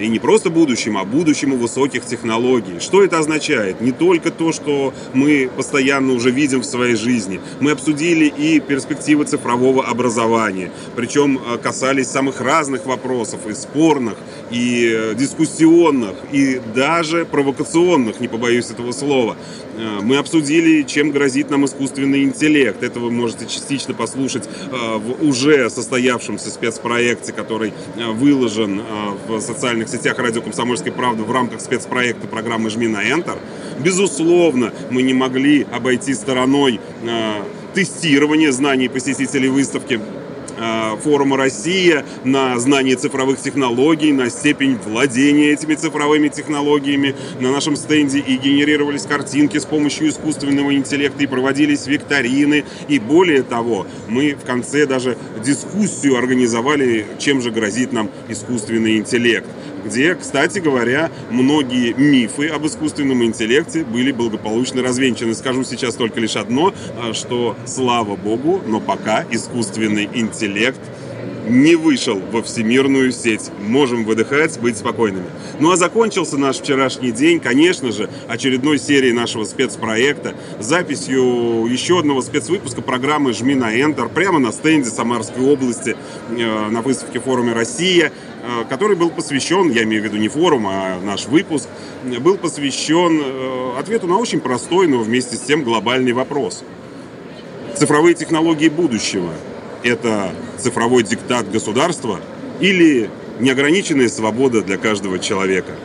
И 0.00 0.08
не 0.08 0.18
просто 0.18 0.50
будущему, 0.50 0.98
а 0.98 1.04
будущему 1.04 1.56
высоких 1.56 2.04
технологий. 2.04 2.80
Что 2.80 3.02
это 3.02 3.18
означает? 3.18 3.80
Не 3.80 3.92
только 3.92 4.30
то, 4.30 4.52
что 4.52 4.94
мы 5.12 5.50
постоянно 5.56 6.12
уже 6.12 6.30
видим 6.30 6.60
в 6.60 6.64
своей 6.64 6.96
жизни. 6.96 7.40
Мы 7.60 7.70
обсудили 7.70 8.26
и 8.26 8.60
перспективы 8.60 9.24
цифрового 9.24 9.84
образования. 9.84 10.70
Причем 10.96 11.38
э, 11.38 11.58
касались 11.58 12.08
самых 12.08 12.40
разных 12.40 12.86
вопросов, 12.86 13.46
и 13.46 13.54
спорных, 13.54 14.16
и 14.50 14.90
э, 14.94 15.14
дискуссионных, 15.14 16.16
и 16.32 16.60
даже 16.74 17.24
провокационных, 17.24 18.20
не 18.20 18.28
побоюсь 18.28 18.70
этого 18.70 18.92
слова. 18.92 19.36
Э, 19.76 20.00
Мы 20.02 20.16
обсудили, 20.16 20.82
чем 20.82 21.10
грозит 21.10 21.50
нам 21.50 21.64
искусственный 21.64 22.24
интеллект. 22.24 22.82
Это 22.82 23.00
вы 23.00 23.10
можете 23.10 23.46
частично 23.46 23.94
послушать 23.94 24.44
э, 24.46 24.96
в 24.96 25.26
уже 25.26 25.68
состоявшемся 25.70 26.50
спецпроекте, 26.50 27.32
который 27.32 27.72
э, 27.96 28.10
выложен 28.10 28.82
в 29.26 29.40
социальных 29.40 29.88
сетях 29.88 30.18
радио 30.18 30.42
«Комсомольской 30.42 30.92
правды» 30.92 31.22
в 31.22 31.30
рамках 31.30 31.60
спецпроекта 31.60 32.26
программы 32.26 32.70
«Жми 32.70 32.88
на 32.88 33.04
Enter». 33.04 33.38
Безусловно, 33.80 34.72
мы 34.90 35.02
не 35.02 35.14
могли 35.14 35.66
обойти 35.72 36.14
стороной 36.14 36.80
тестирование 37.74 38.52
знаний 38.52 38.88
посетителей 38.88 39.48
выставки 39.48 40.00
форума 41.02 41.36
«Россия» 41.36 42.04
на 42.24 42.58
знание 42.58 42.96
цифровых 42.96 43.40
технологий, 43.40 44.12
на 44.12 44.30
степень 44.30 44.78
владения 44.84 45.50
этими 45.50 45.74
цифровыми 45.74 46.28
технологиями. 46.28 47.14
На 47.40 47.50
нашем 47.50 47.76
стенде 47.76 48.18
и 48.18 48.36
генерировались 48.36 49.02
картинки 49.02 49.58
с 49.58 49.64
помощью 49.64 50.08
искусственного 50.08 50.74
интеллекта, 50.74 51.22
и 51.22 51.26
проводились 51.26 51.86
викторины. 51.86 52.64
И 52.88 52.98
более 52.98 53.42
того, 53.42 53.86
мы 54.08 54.34
в 54.34 54.44
конце 54.44 54.86
даже 54.86 55.16
дискуссию 55.44 56.16
организовали, 56.16 57.06
чем 57.18 57.40
же 57.40 57.50
грозит 57.50 57.92
нам 57.92 58.10
искусственный 58.28 58.98
интеллект 58.98 59.46
где, 59.84 60.14
кстати 60.14 60.58
говоря, 60.58 61.10
многие 61.30 61.92
мифы 61.92 62.48
об 62.48 62.66
искусственном 62.66 63.24
интеллекте 63.24 63.84
были 63.84 64.12
благополучно 64.12 64.82
развенчаны. 64.82 65.34
Скажу 65.34 65.64
сейчас 65.64 65.94
только 65.94 66.20
лишь 66.20 66.36
одно, 66.36 66.74
а, 66.96 67.12
что 67.12 67.56
слава 67.66 68.16
богу, 68.16 68.62
но 68.66 68.80
пока 68.80 69.24
искусственный 69.30 70.08
интеллект 70.12 70.80
не 71.48 71.76
вышел 71.76 72.20
во 72.32 72.42
всемирную 72.42 73.12
сеть. 73.12 73.50
Можем 73.60 74.04
выдыхать, 74.04 74.58
быть 74.60 74.78
спокойными. 74.78 75.26
Ну 75.60 75.70
а 75.70 75.76
закончился 75.76 76.38
наш 76.38 76.56
вчерашний 76.58 77.12
день, 77.12 77.40
конечно 77.40 77.92
же, 77.92 78.08
очередной 78.28 78.78
серией 78.78 79.12
нашего 79.12 79.44
спецпроекта, 79.44 80.34
записью 80.58 81.66
еще 81.66 82.00
одного 82.00 82.22
спецвыпуска 82.22 82.82
программы 82.82 83.32
«Жми 83.32 83.54
на 83.54 83.76
Enter» 83.76 84.08
прямо 84.08 84.38
на 84.38 84.52
стенде 84.52 84.90
Самарской 84.90 85.44
области 85.44 85.96
э, 86.30 86.68
на 86.70 86.80
выставке 86.80 87.20
форуме 87.20 87.52
«Россия», 87.52 88.06
э, 88.06 88.33
который 88.68 88.96
был 88.96 89.10
посвящен, 89.10 89.70
я 89.70 89.84
имею 89.84 90.02
в 90.02 90.04
виду 90.06 90.16
не 90.16 90.28
форум, 90.28 90.66
а 90.66 91.00
наш 91.00 91.26
выпуск, 91.26 91.68
был 92.20 92.36
посвящен 92.36 93.20
э, 93.22 93.78
ответу 93.78 94.06
на 94.06 94.18
очень 94.18 94.40
простой, 94.40 94.86
но 94.86 94.98
вместе 94.98 95.36
с 95.36 95.40
тем 95.40 95.62
глобальный 95.62 96.12
вопрос. 96.12 96.64
Цифровые 97.76 98.14
технологии 98.14 98.68
будущего– 98.68 99.32
это 99.82 100.32
цифровой 100.58 101.02
диктат 101.02 101.50
государства 101.50 102.20
или 102.60 103.10
неограниченная 103.40 104.08
свобода 104.08 104.62
для 104.62 104.76
каждого 104.76 105.18
человека– 105.18 105.72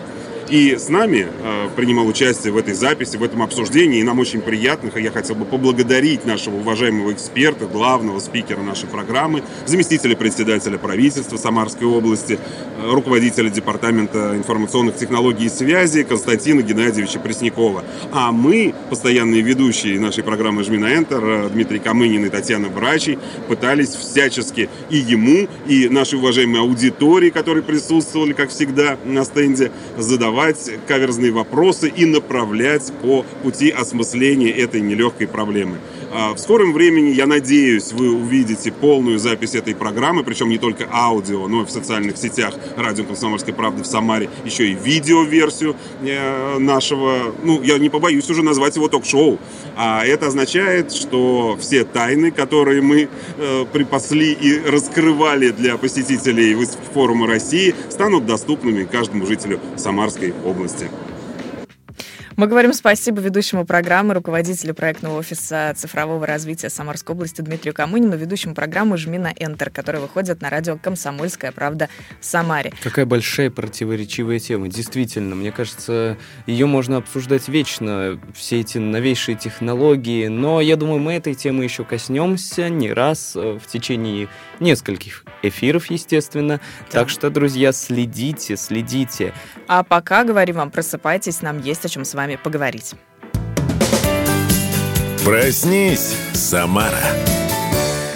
и 0.49 0.75
с 0.75 0.89
нами 0.89 1.27
э, 1.27 1.69
принимал 1.75 2.07
участие 2.07 2.51
в 2.51 2.57
этой 2.57 2.73
записи, 2.73 3.17
в 3.17 3.23
этом 3.23 3.43
обсуждении. 3.43 3.99
И 3.99 4.03
нам 4.03 4.19
очень 4.19 4.41
приятно, 4.41 4.91
я 4.97 5.11
хотел 5.11 5.35
бы 5.35 5.45
поблагодарить 5.45 6.25
нашего 6.25 6.57
уважаемого 6.57 7.13
эксперта, 7.13 7.65
главного 7.65 8.19
спикера 8.19 8.61
нашей 8.61 8.87
программы, 8.87 9.43
заместителя 9.65 10.15
председателя 10.15 10.77
правительства 10.77 11.37
Самарской 11.37 11.87
области, 11.87 12.39
э, 12.77 12.91
руководителя 12.91 13.49
Департамента 13.49 14.35
информационных 14.35 14.95
технологий 14.95 15.45
и 15.45 15.49
связи 15.49 16.03
Константина 16.03 16.61
Геннадьевича 16.61 17.19
Преснякова. 17.19 17.83
А 18.11 18.31
мы, 18.31 18.73
постоянные 18.89 19.41
ведущие 19.41 19.99
нашей 19.99 20.23
программы 20.23 20.63
«Жми 20.63 20.77
на 20.77 20.93
Enter», 20.93 21.45
э, 21.45 21.49
Дмитрий 21.49 21.79
Камынин 21.79 22.25
и 22.25 22.29
Татьяна 22.29 22.69
Брачий, 22.69 23.19
пытались 23.47 23.89
всячески 23.89 24.69
и 24.89 24.97
ему, 24.97 25.47
и 25.67 25.89
нашей 25.89 26.17
уважаемой 26.17 26.61
аудитории, 26.61 27.29
которые 27.29 27.63
присутствовали, 27.63 28.33
как 28.33 28.49
всегда, 28.49 28.97
на 29.05 29.23
стенде, 29.23 29.71
задавать 29.97 30.38
задавать 30.39 30.71
каверзные 30.87 31.31
вопросы 31.31 31.89
и 31.89 32.05
направлять 32.05 32.93
по 33.01 33.23
пути 33.43 33.69
осмысления 33.69 34.51
этой 34.51 34.79
нелегкой 34.79 35.27
проблемы. 35.27 35.77
А, 36.11 36.33
в 36.33 36.39
скором 36.39 36.73
времени, 36.73 37.09
я 37.09 37.27
надеюсь, 37.27 37.91
вы 37.91 38.11
увидите 38.11 38.71
полную 38.71 39.19
запись 39.19 39.53
этой 39.53 39.75
программы, 39.75 40.23
причем 40.23 40.49
не 40.49 40.57
только 40.57 40.87
аудио, 40.91 41.47
но 41.47 41.61
и 41.61 41.65
в 41.65 41.69
социальных 41.69 42.17
сетях 42.17 42.55
радио 42.75 43.03
«Комсомольской 43.03 43.53
правды» 43.53 43.83
в 43.83 43.85
Самаре, 43.85 44.29
еще 44.43 44.67
и 44.67 44.73
видеоверсию 44.73 45.75
э, 46.01 46.57
нашего, 46.57 47.35
ну, 47.43 47.61
я 47.61 47.77
не 47.77 47.89
побоюсь 47.89 48.29
уже 48.29 48.41
назвать 48.41 48.75
его 48.75 48.87
ток-шоу. 48.87 49.39
А 49.75 50.03
это 50.03 50.27
означает, 50.27 50.93
что 50.93 51.57
все 51.59 51.83
тайны, 51.83 52.31
которые 52.31 52.81
мы 52.81 53.09
э, 53.37 53.65
припасли 53.71 54.33
и 54.33 54.59
раскрывали 54.59 55.49
для 55.51 55.77
посетителей 55.77 56.57
форума 56.93 57.27
России, 57.27 57.75
станут 57.89 58.25
доступными 58.25 58.83
каждому 58.83 59.27
жителю 59.27 59.59
Самарской 59.77 60.33
области. 60.43 60.89
Мы 62.39 62.47
говорим 62.47 62.71
спасибо 62.71 63.19
ведущему 63.19 63.65
программы, 63.65 64.13
руководителю 64.13 64.73
проектного 64.73 65.17
офиса 65.17 65.73
цифрового 65.75 66.25
развития 66.25 66.69
Самарской 66.69 67.13
области 67.13 67.41
Дмитрию 67.41 67.73
Камынину, 67.73 68.15
ведущему 68.15 68.55
программы 68.55 68.95
«Жми 68.95 69.17
на 69.17 69.33
Enter», 69.33 69.69
которая 69.69 70.01
выходит 70.01 70.41
на 70.41 70.49
радио 70.49 70.77
«Комсомольская 70.77 71.51
правда» 71.51 71.89
в 72.21 72.25
Самаре. 72.25 72.71
Какая 72.81 73.05
большая 73.05 73.51
противоречивая 73.51 74.39
тема. 74.39 74.69
Действительно, 74.69 75.35
мне 75.35 75.51
кажется, 75.51 76.17
ее 76.45 76.65
можно 76.65 76.95
обсуждать 76.95 77.49
вечно, 77.49 78.17
все 78.33 78.61
эти 78.61 78.77
новейшие 78.77 79.35
технологии, 79.35 80.27
но 80.27 80.61
я 80.61 80.77
думаю, 80.77 81.01
мы 81.01 81.15
этой 81.15 81.33
темы 81.33 81.65
еще 81.65 81.83
коснемся 81.83 82.69
не 82.69 82.93
раз 82.93 83.33
э, 83.35 83.59
в 83.61 83.67
течение 83.67 84.29
нескольких 84.61 85.25
эфиров, 85.41 85.87
естественно. 85.87 86.61
Да. 86.89 86.99
Так 86.99 87.09
что, 87.09 87.29
друзья, 87.29 87.73
следите, 87.73 88.55
следите. 88.55 89.33
А 89.67 89.83
пока 89.83 90.23
говорим 90.23 90.55
вам, 90.55 90.71
просыпайтесь, 90.71 91.41
нам 91.41 91.61
есть 91.61 91.83
о 91.83 91.89
чем 91.89 92.05
с 92.05 92.13
вами 92.13 92.28
поговорить. 92.37 92.93
Проснись, 95.25 96.15
Самара. 96.33 96.97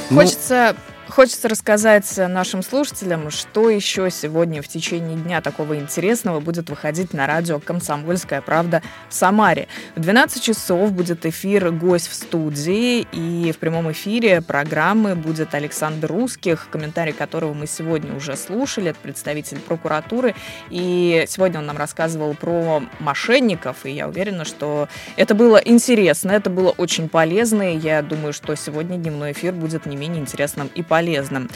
Хочется 0.09 0.76
Хочется 1.14 1.47
рассказать 1.47 2.11
нашим 2.18 2.64
слушателям, 2.64 3.30
что 3.30 3.70
еще 3.70 4.09
сегодня 4.09 4.64
в 4.64 4.68
течение 4.68 5.16
дня 5.16 5.41
такого 5.41 5.78
интересного 5.78 6.39
будет 6.39 6.72
выходить 6.72 7.14
на 7.14 7.28
радио 7.28 7.59
«Комсомольская 7.59 8.41
правда» 8.41 8.82
в 9.09 9.14
Самаре. 9.14 9.68
В 9.95 9.99
12 9.99 10.41
часов 10.41 10.91
будет 10.91 11.28
эфир 11.28 11.70
«Гость 11.70 12.07
в 12.07 12.16
студии», 12.16 13.05
и 13.11 13.51
в 13.51 13.59
прямом 13.59 13.91
эфире 13.91 14.41
программы 14.41 15.14
будет 15.14 15.53
Александр 15.53 16.07
Русских, 16.07 16.68
комментарий 16.72 17.14
которого 17.14 17.53
мы 17.53 17.68
сегодня 17.68 18.16
уже 18.16 18.36
слушали, 18.36 18.89
это 18.89 18.97
представитель 18.99 19.59
прокуратуры, 19.59 20.34
и 20.72 21.26
сегодня 21.28 21.59
он 21.59 21.68
нам 21.68 21.78
рассказывал 21.78 22.34
про 22.34 22.82
мошенников, 22.99 23.86
и 23.86 23.91
я 23.91 24.07
уверена, 24.07 24.45
что 24.45 24.89
это 25.16 25.36
было 25.36 25.57
интересно, 25.57 26.32
это 26.32 26.49
было 26.49 26.72
очень 26.72 27.07
полезно, 27.07 27.76
и 27.76 27.78
я 27.78 28.01
думаю, 28.01 28.34
что 28.34 28.55
сегодня 28.55 28.97
дневной 28.97 29.34
эфир 29.34 29.53
будет 29.53 29.86
не 29.86 29.95
менее 29.95 30.20
интересным 30.20 30.72
и 30.74 30.82
полезным 30.82 31.03
полезным. 31.04 31.49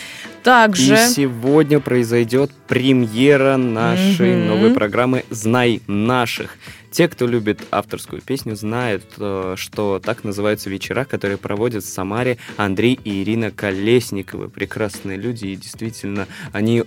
Также... 0.43 0.93
И 0.93 0.97
сегодня 1.09 1.79
произойдет 1.79 2.51
премьера 2.67 3.57
нашей 3.57 4.33
mm-hmm. 4.33 4.47
новой 4.47 4.73
программы 4.73 5.25
«Знай 5.29 5.81
наших». 5.87 6.57
Те, 6.89 7.07
кто 7.07 7.27
любит 7.27 7.59
авторскую 7.69 8.21
песню, 8.21 8.55
знают, 8.55 9.03
э, 9.17 9.55
что 9.57 10.01
так 10.03 10.23
называются 10.23 10.69
вечера, 10.69 11.03
которые 11.05 11.37
проводят 11.37 11.83
в 11.83 11.89
Самаре 11.89 12.37
Андрей 12.55 12.99
и 13.03 13.23
Ирина 13.23 13.51
Колесниковы. 13.51 14.49
Прекрасные 14.49 15.17
люди, 15.17 15.47
и 15.47 15.55
действительно, 15.55 16.27
они 16.53 16.85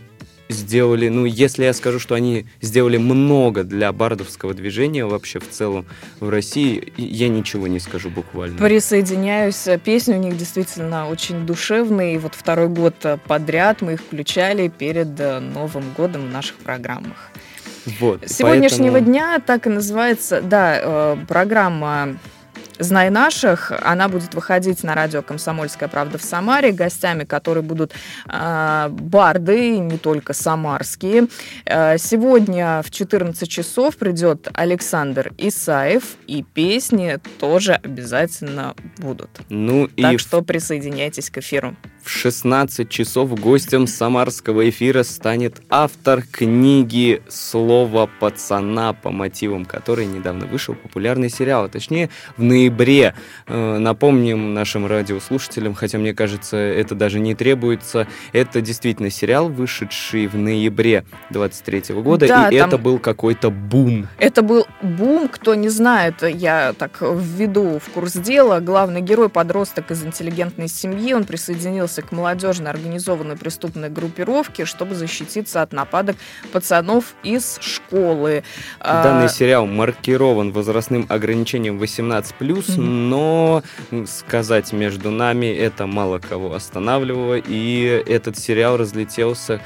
сделали, 0.51 1.09
ну, 1.09 1.25
если 1.25 1.65
я 1.65 1.73
скажу, 1.73 1.99
что 1.99 2.15
они 2.15 2.47
сделали 2.61 2.97
много 2.97 3.65
для 3.65 3.93
бардовского 3.93 4.55
движения 4.55 5.05
вообще 5.05 5.39
в 5.39 5.49
целом 5.49 5.87
в 6.21 6.29
России, 6.29 6.93
я 6.97 7.29
ничего 7.29 7.67
не 7.67 7.81
скажу 7.81 8.11
буквально. 8.11 8.59
Присоединяюсь. 8.59 9.67
Песни 9.85 10.15
у 10.15 10.19
них 10.19 10.37
действительно 10.37 11.09
очень 11.09 11.47
душевные. 11.47 12.15
И 12.15 12.19
вот 12.19 12.35
второй 12.35 12.69
год 12.69 12.95
подряд 13.27 13.83
мы 13.83 13.95
их 13.95 14.01
включали 14.01 14.69
перед 14.69 15.19
э, 15.19 15.41
Новым 15.41 15.85
годом 15.97 16.29
в 16.29 16.33
наших 16.33 16.57
программах. 16.57 17.31
Вот, 17.99 18.29
Сегодняшнего 18.29 18.93
поэтому... 18.93 19.13
дня 19.13 19.39
так 19.45 19.67
и 19.67 19.71
называется, 19.71 20.43
да, 20.43 20.81
э, 20.83 21.17
программа 21.27 22.17
«Знай 22.81 23.11
наших». 23.11 23.73
Она 23.83 24.09
будет 24.09 24.35
выходить 24.35 24.83
на 24.83 24.95
радио 24.95 25.23
«Комсомольская 25.23 25.89
правда» 25.89 26.19
в 26.19 26.23
Самаре, 26.23 26.73
гостями 26.73 27.25
которые 27.25 27.63
будут 27.63 27.93
э, 28.27 28.89
барды, 28.91 29.79
не 29.79 29.99
только 29.99 30.33
самарские. 30.33 31.29
Э, 31.67 31.99
сегодня 31.99 32.83
в 32.83 32.91
14 32.91 33.49
часов 33.49 33.97
придет 33.97 34.49
Александр 34.55 35.33
Исаев, 35.37 36.17
и 36.27 36.43
песни 36.43 37.19
тоже 37.39 37.75
обязательно 37.75 38.75
будут. 38.99 39.31
Ну, 39.51 39.89
так 39.89 40.15
и 40.15 40.19
что 40.19 40.43
присоединяйтесь 40.43 41.31
к 41.31 41.39
эфиру. 41.39 41.77
В 42.03 42.09
16 42.09 42.89
часов 42.89 43.39
гостем 43.39 43.87
самарского 43.87 44.69
эфира 44.69 45.03
станет 45.03 45.61
автор 45.69 46.23
книги 46.23 47.23
«Слово 47.29 48.09
пацана», 48.21 48.95
по 48.95 49.11
мотивам 49.11 49.67
которой 49.67 50.07
недавно 50.07 50.47
вышел 50.47 50.75
популярный 50.75 51.29
сериал, 51.29 51.65
а 51.65 51.69
точнее 51.69 52.09
в 52.39 52.43
ноябре. 52.43 53.15
Э, 53.47 53.79
напомним 53.79 54.55
нашим 54.55 54.87
радиослушателям, 54.87 55.75
хотя 55.75 55.99
мне 55.99 56.15
кажется, 56.15 56.57
это 56.57 56.95
даже 56.95 57.21
не 57.21 57.35
требуется, 57.35 58.07
это 58.33 58.63
действительно 58.63 59.11
сериал, 59.11 59.51
вышедший 59.51 60.27
в 60.27 60.37
ноябре 60.37 61.05
23 61.29 61.95
года, 61.97 62.27
да, 62.27 62.49
и 62.49 62.59
там... 62.59 62.69
это 62.69 62.79
был 62.79 62.99
какой-то 62.99 63.51
бум. 63.51 64.09
Это 64.19 64.41
был 64.41 64.67
бум, 64.81 65.29
кто 65.29 65.55
не 65.55 65.69
знает, 65.69 66.23
я 66.23 66.73
так 66.73 67.03
введу 67.03 67.79
в 67.79 67.91
курс 67.91 68.15
дела, 68.15 68.61
главный 68.61 69.03
герой 69.03 69.29
подросток 69.29 69.91
из 69.91 70.03
интеллигентной 70.03 70.69
семьи, 70.69 71.13
он 71.13 71.25
присоединился 71.25 71.90
обратился 71.91 72.03
к 72.03 72.13
молодежной 72.13 72.71
организованной 72.71 73.37
преступной 73.37 73.91
группировке, 73.91 74.65
чтобы 74.65 74.95
защититься 74.95 75.63
от 75.63 75.73
нападок 75.73 76.17
пацанов 76.53 77.15
из 77.25 77.59
школы. 77.61 78.43
А, 78.79 79.03
Данный 79.03 79.29
сериал 79.29 79.67
маркирован 79.67 80.53
возрастным 80.53 81.07
ограничением 81.09 81.79
18+, 81.81 82.81
но 82.81 83.63
сказать 84.07 84.73
между 84.73 85.11
нами 85.11 85.47
это 85.47 85.87
мало 85.87 86.19
кого 86.19 86.55
останавливало, 86.55 87.35
и 87.35 88.05
этот 88.07 88.39
сериал 88.39 88.77
разлетелся 88.77 89.61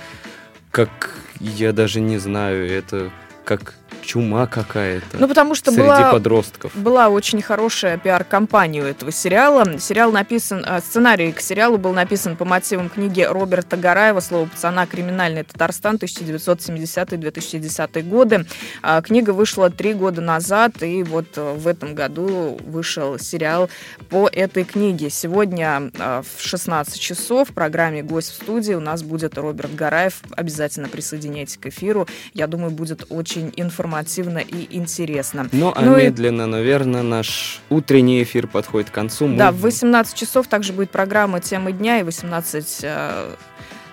как, 0.70 1.10
я 1.40 1.72
даже 1.72 2.00
не 2.00 2.18
знаю, 2.18 2.68
это 2.70 3.10
как 3.44 3.74
чума 4.04 4.46
какая-то. 4.46 5.16
Ну, 5.18 5.28
потому 5.28 5.54
что 5.54 5.70
среди 5.70 5.86
была, 5.86 6.12
подростков. 6.12 6.76
была 6.76 7.08
очень 7.08 7.40
хорошая 7.40 7.96
пиар-компания 7.98 8.82
у 8.82 8.84
этого 8.84 9.10
сериала. 9.10 9.78
Сериал 9.78 10.12
написан, 10.12 10.62
э, 10.66 10.80
сценарий 10.80 11.32
к 11.32 11.40
сериалу 11.40 11.78
был 11.78 11.92
написан 11.92 12.36
по 12.36 12.44
мотивам 12.44 12.90
книги 12.90 13.22
Роберта 13.22 13.76
Гараева 13.76 14.20
«Слово 14.20 14.46
пацана. 14.46 14.86
Криминальный 14.86 15.44
Татарстан. 15.44 15.96
1970-2010 15.96 18.02
годы». 18.02 18.46
А, 18.82 19.00
Книга 19.02 19.30
вышла 19.30 19.70
три 19.70 19.94
года 19.94 20.20
назад, 20.20 20.82
и 20.82 21.02
вот 21.02 21.26
э, 21.36 21.54
в 21.54 21.66
этом 21.66 21.94
году 21.94 22.58
вышел 22.66 23.18
сериал 23.18 23.70
по 24.10 24.28
этой 24.30 24.64
книге. 24.64 25.08
Сегодня 25.10 25.90
в 25.94 26.24
16 26.38 27.00
часов 27.00 27.50
в 27.50 27.54
программе 27.54 28.02
«Гость 28.02 28.32
в 28.32 28.34
студии» 28.42 28.74
у 28.74 28.80
нас 28.80 29.02
будет 29.02 29.38
Роберт 29.38 29.74
Гараев. 29.74 30.20
Обязательно 30.36 30.88
присоединяйтесь 30.88 31.56
к 31.56 31.66
эфиру. 31.66 32.06
Я 32.32 32.46
думаю, 32.46 32.70
будет 32.70 33.06
очень 33.08 33.52
информативно 33.56 33.93
и 34.40 34.66
интересно. 34.76 35.48
Ну, 35.52 35.72
а 35.74 35.80
Ну 35.82 35.98
и- 35.98 36.04
медленно, 36.04 36.46
наверное, 36.46 37.02
наш 37.02 37.60
утренний 37.70 38.22
эфир 38.22 38.46
подходит 38.46 38.90
к 38.90 38.92
концу. 38.94 39.26
Мы 39.26 39.36
Да, 39.36 39.52
в 39.52 39.60
18 39.60 40.16
часов 40.16 40.46
также 40.48 40.72
будет 40.72 40.90
программа 40.90 41.40
«Темы 41.40 41.72
дня» 41.72 42.00
и 42.00 42.02
18 42.02 42.80
э, 42.82 43.34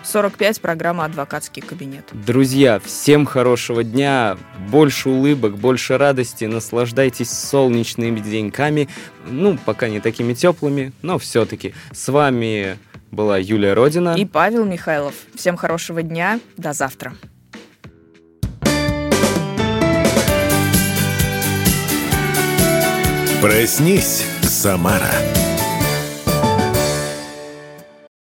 45 0.04 0.62
программа 0.62 1.06
«Адвокатский 1.06 1.62
кабинет». 1.62 2.06
Друзья, 2.12 2.80
всем 2.80 3.26
хорошего 3.26 3.84
дня, 3.84 4.38
больше 4.70 5.10
улыбок, 5.10 5.58
больше 5.58 5.98
радости, 5.98 6.46
наслаждайтесь 6.46 7.30
солнечными 7.30 8.20
деньками, 8.20 8.90
ну, 9.28 9.58
пока 9.64 9.90
не 9.90 10.00
такими 10.00 10.34
теплыми, 10.34 10.92
но 11.02 11.20
все-таки. 11.20 11.74
С 11.92 12.12
вами 12.12 12.78
была 13.12 13.38
Юлия 13.38 13.74
Родина. 13.74 14.16
И 14.18 14.26
Павел 14.26 14.66
Михайлов. 14.66 15.14
Всем 15.36 15.58
хорошего 15.58 16.02
дня. 16.02 16.40
До 16.58 16.74
завтра. 16.74 17.14
Проснись, 23.42 24.24
Самара. 24.44 25.12